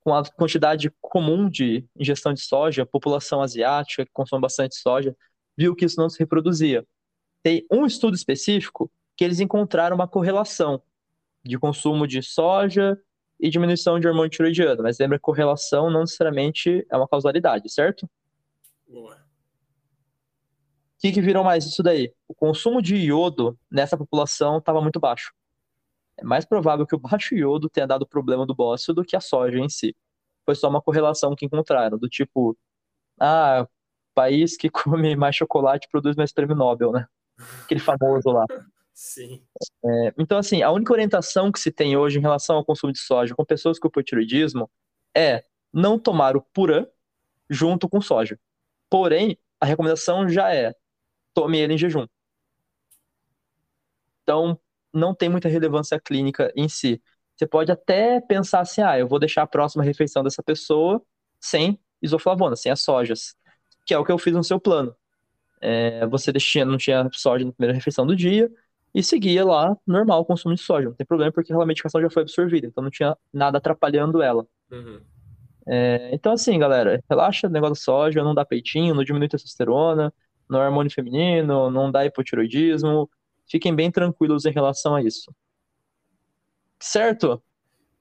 [0.00, 5.16] com a quantidade comum de ingestão de soja, população asiática que consome bastante soja,
[5.56, 6.86] viu que isso não se reproduzia.
[7.42, 10.82] Tem um estudo específico que eles encontraram uma correlação
[11.44, 12.98] de consumo de soja
[13.38, 18.08] e diminuição de hormônio tiroidiano, mas lembra que correlação não necessariamente é uma causalidade, certo?
[18.88, 19.14] Boa.
[19.14, 19.18] O
[21.00, 22.14] que, que virou mais isso daí?
[22.26, 25.32] O consumo de iodo nessa população estava muito baixo
[26.16, 29.20] é mais provável que o baixo iodo tenha dado problema do bócio do que a
[29.20, 29.96] soja em si.
[30.44, 32.56] Foi só uma correlação que encontraram, do tipo,
[33.20, 33.66] ah,
[34.14, 37.06] país que come mais chocolate produz mais prêmio Nobel, né?
[37.64, 38.44] Aquele famoso lá.
[38.94, 39.44] Sim.
[39.84, 43.00] É, então, assim, a única orientação que se tem hoje em relação ao consumo de
[43.00, 44.70] soja com pessoas com hipotiroidismo
[45.16, 46.86] é não tomar o purã
[47.50, 48.38] junto com soja.
[48.90, 50.74] Porém, a recomendação já é
[51.34, 52.06] tome ele em jejum.
[54.22, 54.58] Então,
[54.92, 57.02] não tem muita relevância clínica em si.
[57.36, 61.02] Você pode até pensar assim, ah, eu vou deixar a próxima refeição dessa pessoa
[61.40, 63.34] sem isoflavona, sem as sojas,
[63.86, 64.94] que é o que eu fiz no seu plano.
[65.60, 66.32] É, você
[66.64, 68.50] não tinha soja na primeira refeição do dia
[68.94, 70.88] e seguia lá normal o consumo de soja.
[70.88, 74.46] Não tem problema porque aquela medicação já foi absorvida, então não tinha nada atrapalhando ela.
[74.70, 75.00] Uhum.
[75.66, 80.12] É, então, assim, galera, relaxa o negócio da soja, não dá peitinho, não diminui testosterona,
[80.48, 83.08] não é hormônio feminino, não dá hipotiroidismo,
[83.50, 85.34] Fiquem bem tranquilos em relação a isso.
[86.80, 87.42] Certo?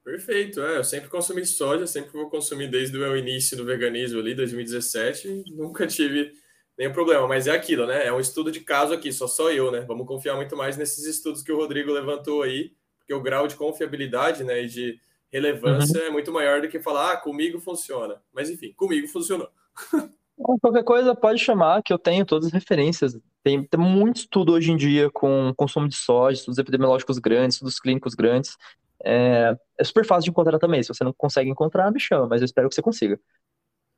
[0.03, 4.19] Perfeito, é, eu sempre consumi soja, sempre vou consumir desde o meu início do veganismo
[4.19, 6.33] ali, 2017, nunca tive
[6.77, 8.05] nenhum problema, mas é aquilo, né?
[8.07, 9.81] É um estudo de caso aqui, só só eu, né?
[9.81, 13.55] Vamos confiar muito mais nesses estudos que o Rodrigo levantou aí, porque o grau de
[13.55, 14.99] confiabilidade, né, e de
[15.31, 16.07] relevância uhum.
[16.07, 18.21] é muito maior do que falar, ah, comigo funciona.
[18.33, 19.49] Mas enfim, comigo funcionou.
[20.61, 24.71] Qualquer coisa pode chamar, que eu tenho todas as referências tem, tem muito estudo hoje
[24.71, 28.57] em dia com consumo de soja, estudos epidemiológicos grandes, estudos clínicos grandes.
[29.03, 30.81] É, é, super fácil de encontrar também.
[30.81, 33.19] Se você não consegue encontrar, me chama, mas eu espero que você consiga.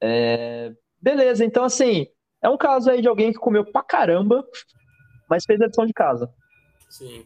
[0.01, 2.07] É, beleza, então assim,
[2.45, 4.47] é um caso aí de alguém que comeu pra caramba,
[5.27, 6.31] mas fez a lição de casa.
[6.89, 7.25] Sim.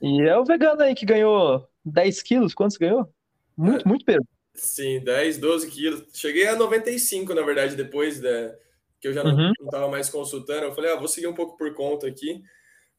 [0.00, 3.06] E é o vegano aí que ganhou 10 quilos, quantos ganhou?
[3.54, 4.26] Muito, é, muito peso.
[4.54, 6.04] Sim, 10, 12 quilos.
[6.14, 8.56] Cheguei a 95, na verdade, depois da
[8.98, 9.90] que eu já não estava uhum.
[9.90, 10.64] mais consultando.
[10.64, 12.42] Eu falei, ah, vou seguir um pouco por conta aqui.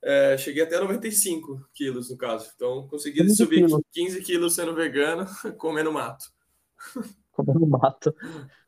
[0.04, 2.52] É, cheguei até 95 quilos, no caso.
[2.56, 3.82] Então, consegui subir quilos.
[3.92, 5.26] 15 quilos sendo vegano,
[5.58, 6.26] comendo mato.
[7.32, 8.14] Comendo mato.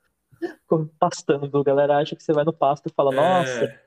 [0.99, 1.63] Pastando.
[1.63, 3.15] Galera acha que você vai no pasto e fala, é...
[3.15, 3.79] nossa,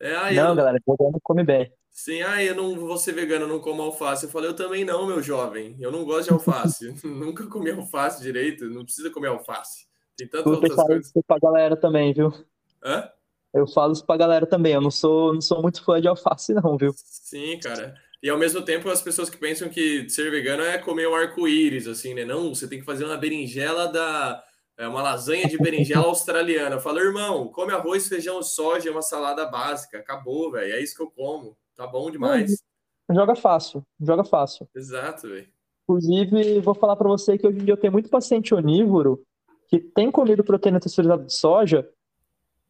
[0.00, 0.54] é, aí não, eu...
[0.54, 1.72] galera, vegano come bem.
[1.90, 4.24] Sim, ah, eu não vou ser vegano, não como alface.
[4.24, 5.76] Eu falei, eu também não, meu jovem.
[5.80, 6.94] Eu não gosto de alface.
[7.04, 9.86] Nunca comi alface direito, não precisa comer alface.
[10.16, 11.06] Tem tantas outras coisas.
[11.06, 12.32] Isso pra galera também, viu?
[12.84, 13.10] Hã?
[13.52, 14.74] Eu falo isso pra galera também.
[14.74, 16.92] Eu não sou, não sou muito fã de alface, não, viu?
[16.94, 17.94] Sim, cara.
[18.22, 21.86] E ao mesmo tempo, as pessoas que pensam que ser vegano é comer um arco-íris,
[21.86, 22.24] assim, né?
[22.24, 24.42] Não, você tem que fazer uma berinjela da.
[24.78, 26.76] É uma lasanha de berinjela australiana.
[26.76, 29.98] Eu falo, irmão, come arroz, feijão, soja, uma salada básica.
[29.98, 30.72] Acabou, velho.
[30.72, 31.56] É isso que eu como.
[31.74, 32.62] Tá bom demais.
[33.10, 34.68] joga fácil, joga fácil.
[34.74, 35.48] Exato, velho.
[35.82, 39.20] Inclusive, vou falar para você que hoje em dia eu tenho muito paciente onívoro
[39.68, 41.88] que tem comido proteína texturizada de soja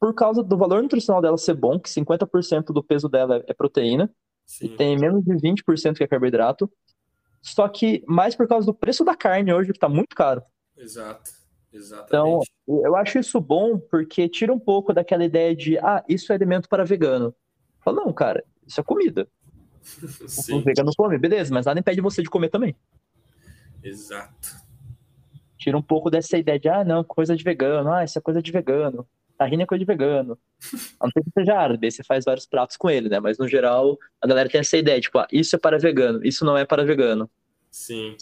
[0.00, 4.10] por causa do valor nutricional dela ser bom, que 50% do peso dela é proteína,
[4.46, 4.66] Sim.
[4.66, 6.70] e tem menos de 20% que é carboidrato.
[7.42, 10.42] Só que mais por causa do preço da carne hoje, que tá muito caro.
[10.76, 11.37] Exato.
[11.72, 12.06] Exatamente.
[12.06, 16.34] Então, eu acho isso bom porque tira um pouco daquela ideia de, ah, isso é
[16.34, 17.34] alimento para vegano.
[17.84, 19.28] Fala, não, cara, isso é comida.
[20.52, 22.76] O vegano come, beleza, mas nada impede você de comer também.
[23.82, 24.50] Exato.
[25.56, 28.42] Tira um pouco dessa ideia de, ah, não, coisa de vegano, ah, isso é coisa
[28.42, 29.06] de vegano.
[29.36, 30.36] Tahine é coisa de vegano.
[30.98, 33.20] A não ser que seja árabe, você faz vários pratos com ele, né?
[33.20, 36.44] Mas no geral, a galera tem essa ideia, tipo, ah, isso é para vegano, isso
[36.44, 37.30] não é para vegano.
[37.70, 38.16] Sim.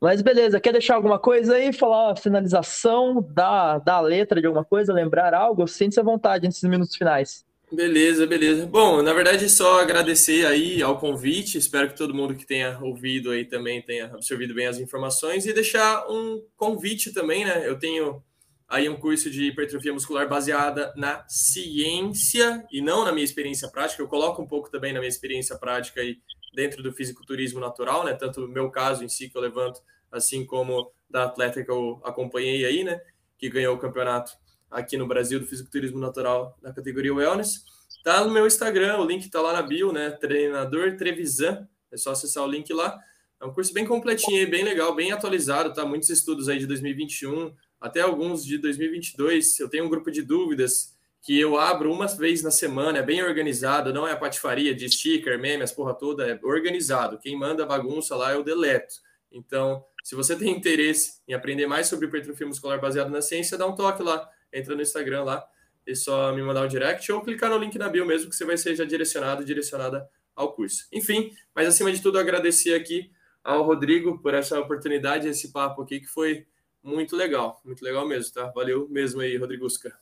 [0.00, 1.72] Mas beleza, quer deixar alguma coisa aí?
[1.72, 4.94] Falar a finalização da, da letra de alguma coisa?
[4.94, 5.66] Lembrar algo?
[5.66, 7.44] Sinta-se à vontade nesses minutos finais.
[7.70, 8.66] Beleza, beleza.
[8.66, 11.58] Bom, na verdade, só agradecer aí ao convite.
[11.58, 15.52] Espero que todo mundo que tenha ouvido aí também tenha absorvido bem as informações e
[15.52, 17.68] deixar um convite também, né?
[17.68, 18.22] Eu tenho
[18.66, 24.02] aí um curso de hipertrofia muscular baseada na ciência e não na minha experiência prática.
[24.02, 26.16] Eu coloco um pouco também na minha experiência prática aí
[26.52, 28.14] dentro do fisiculturismo natural, né?
[28.14, 29.80] Tanto no meu caso em si que eu levanto,
[30.10, 33.00] assim como da atleta que eu acompanhei aí, né?
[33.38, 34.32] Que ganhou o campeonato
[34.70, 37.64] aqui no Brasil do fisiculturismo natural na categoria wellness.
[38.02, 40.10] Tá no meu Instagram, o link tá lá na bio, né?
[40.10, 41.68] Treinador Trevisan.
[41.92, 42.98] É só acessar o link lá.
[43.40, 45.84] É um curso bem completinho, bem legal, bem atualizado, tá?
[45.84, 49.58] Muitos estudos aí de 2021, até alguns de 2022.
[49.58, 53.22] Eu tenho um grupo de dúvidas que eu abro uma vez na semana, é bem
[53.22, 57.18] organizado, não é a patifaria de sticker, meme, as porra toda, é organizado.
[57.18, 58.94] Quem manda bagunça lá eu deleto.
[59.30, 63.66] Então, se você tem interesse em aprender mais sobre hipertrofia muscular baseado na ciência, dá
[63.66, 65.46] um toque lá entra no Instagram lá
[65.86, 68.44] e só me mandar um direct ou clicar no link na bio mesmo, que você
[68.44, 70.86] vai ser já direcionado, direcionada ao curso.
[70.92, 73.10] Enfim, mas acima de tudo, agradecer aqui
[73.42, 76.46] ao Rodrigo por essa oportunidade, esse papo aqui, que foi
[76.82, 78.50] muito legal, muito legal mesmo, tá?
[78.50, 79.98] Valeu mesmo aí, Rodrigusca.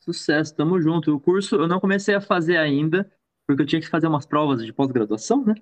[0.00, 1.14] Sucesso, tamo junto.
[1.14, 3.10] O curso eu não comecei a fazer ainda,
[3.46, 5.54] porque eu tinha que fazer umas provas de pós-graduação, né?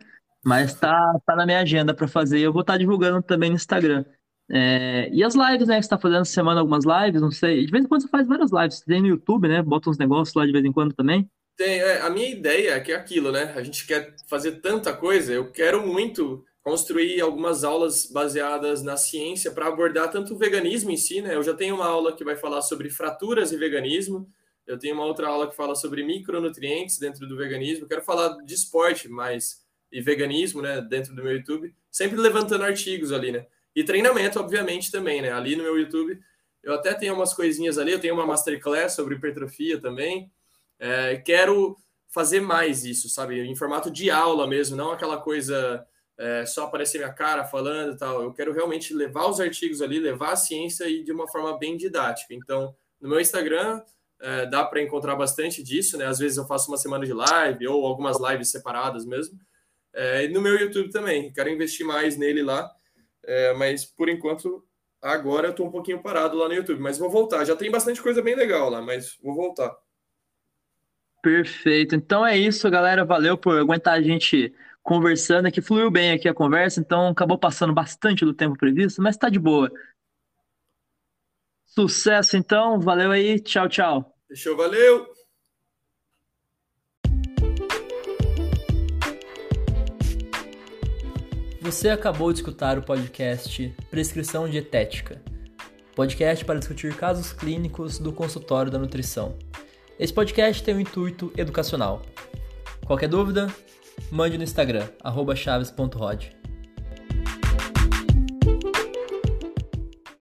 [0.44, 2.40] Mas tá, tá na minha agenda para fazer.
[2.40, 4.04] Eu vou estar tá divulgando também no Instagram.
[4.50, 5.76] É, e as lives, né?
[5.76, 7.66] Que você tá fazendo essa semana algumas lives, não sei.
[7.66, 8.78] De vez em quando você faz várias lives.
[8.78, 9.62] Você tem no YouTube, né?
[9.62, 11.28] Bota uns negócios lá de vez em quando também.
[11.56, 13.52] Tem, é, a minha ideia é que é aquilo, né?
[13.56, 15.32] A gente quer fazer tanta coisa.
[15.32, 20.98] Eu quero muito construir algumas aulas baseadas na ciência para abordar tanto o veganismo em
[20.98, 21.34] si, né?
[21.34, 24.30] Eu já tenho uma aula que vai falar sobre fraturas e veganismo.
[24.66, 27.88] Eu tenho uma outra aula que fala sobre micronutrientes dentro do veganismo.
[27.88, 30.82] Quero falar de esporte, mas e veganismo, né?
[30.82, 33.46] Dentro do meu YouTube, sempre levantando artigos ali, né?
[33.74, 35.32] E treinamento, obviamente, também, né?
[35.32, 36.20] Ali no meu YouTube,
[36.62, 40.30] eu até tenho umas coisinhas ali, eu tenho uma masterclass sobre hipertrofia também.
[40.78, 43.40] É, quero fazer mais isso, sabe?
[43.40, 45.82] Em formato de aula mesmo, não aquela coisa
[46.18, 48.22] é, só aparecer minha cara falando e tal.
[48.22, 51.76] Eu quero realmente levar os artigos ali, levar a ciência e de uma forma bem
[51.76, 52.34] didática.
[52.34, 53.80] Então, no meu Instagram,
[54.20, 56.06] é, dá para encontrar bastante disso, né?
[56.06, 59.38] Às vezes eu faço uma semana de live ou algumas lives separadas mesmo.
[59.94, 62.68] É, e no meu YouTube também, quero investir mais nele lá.
[63.24, 64.64] É, mas por enquanto,
[65.00, 67.44] agora eu tô um pouquinho parado lá no YouTube, mas vou voltar.
[67.44, 69.72] Já tem bastante coisa bem legal lá, mas vou voltar.
[71.22, 71.94] Perfeito.
[71.94, 73.04] Então é isso, galera.
[73.04, 74.52] Valeu por aguentar a gente
[74.88, 75.60] conversando aqui.
[75.60, 79.38] Fluiu bem aqui a conversa, então acabou passando bastante do tempo previsto, mas tá de
[79.38, 79.70] boa.
[81.66, 84.16] Sucesso então, valeu aí, tchau, tchau.
[84.26, 85.06] Fechou, valeu!
[91.60, 95.20] Você acabou de escutar o podcast Prescrição Dietética,
[95.94, 99.38] podcast para discutir casos clínicos do consultório da nutrição.
[99.98, 102.00] Esse podcast tem um intuito educacional.
[102.86, 103.54] Qualquer dúvida,
[104.10, 104.88] mande no Instagram,
[105.34, 106.37] chaves.rod.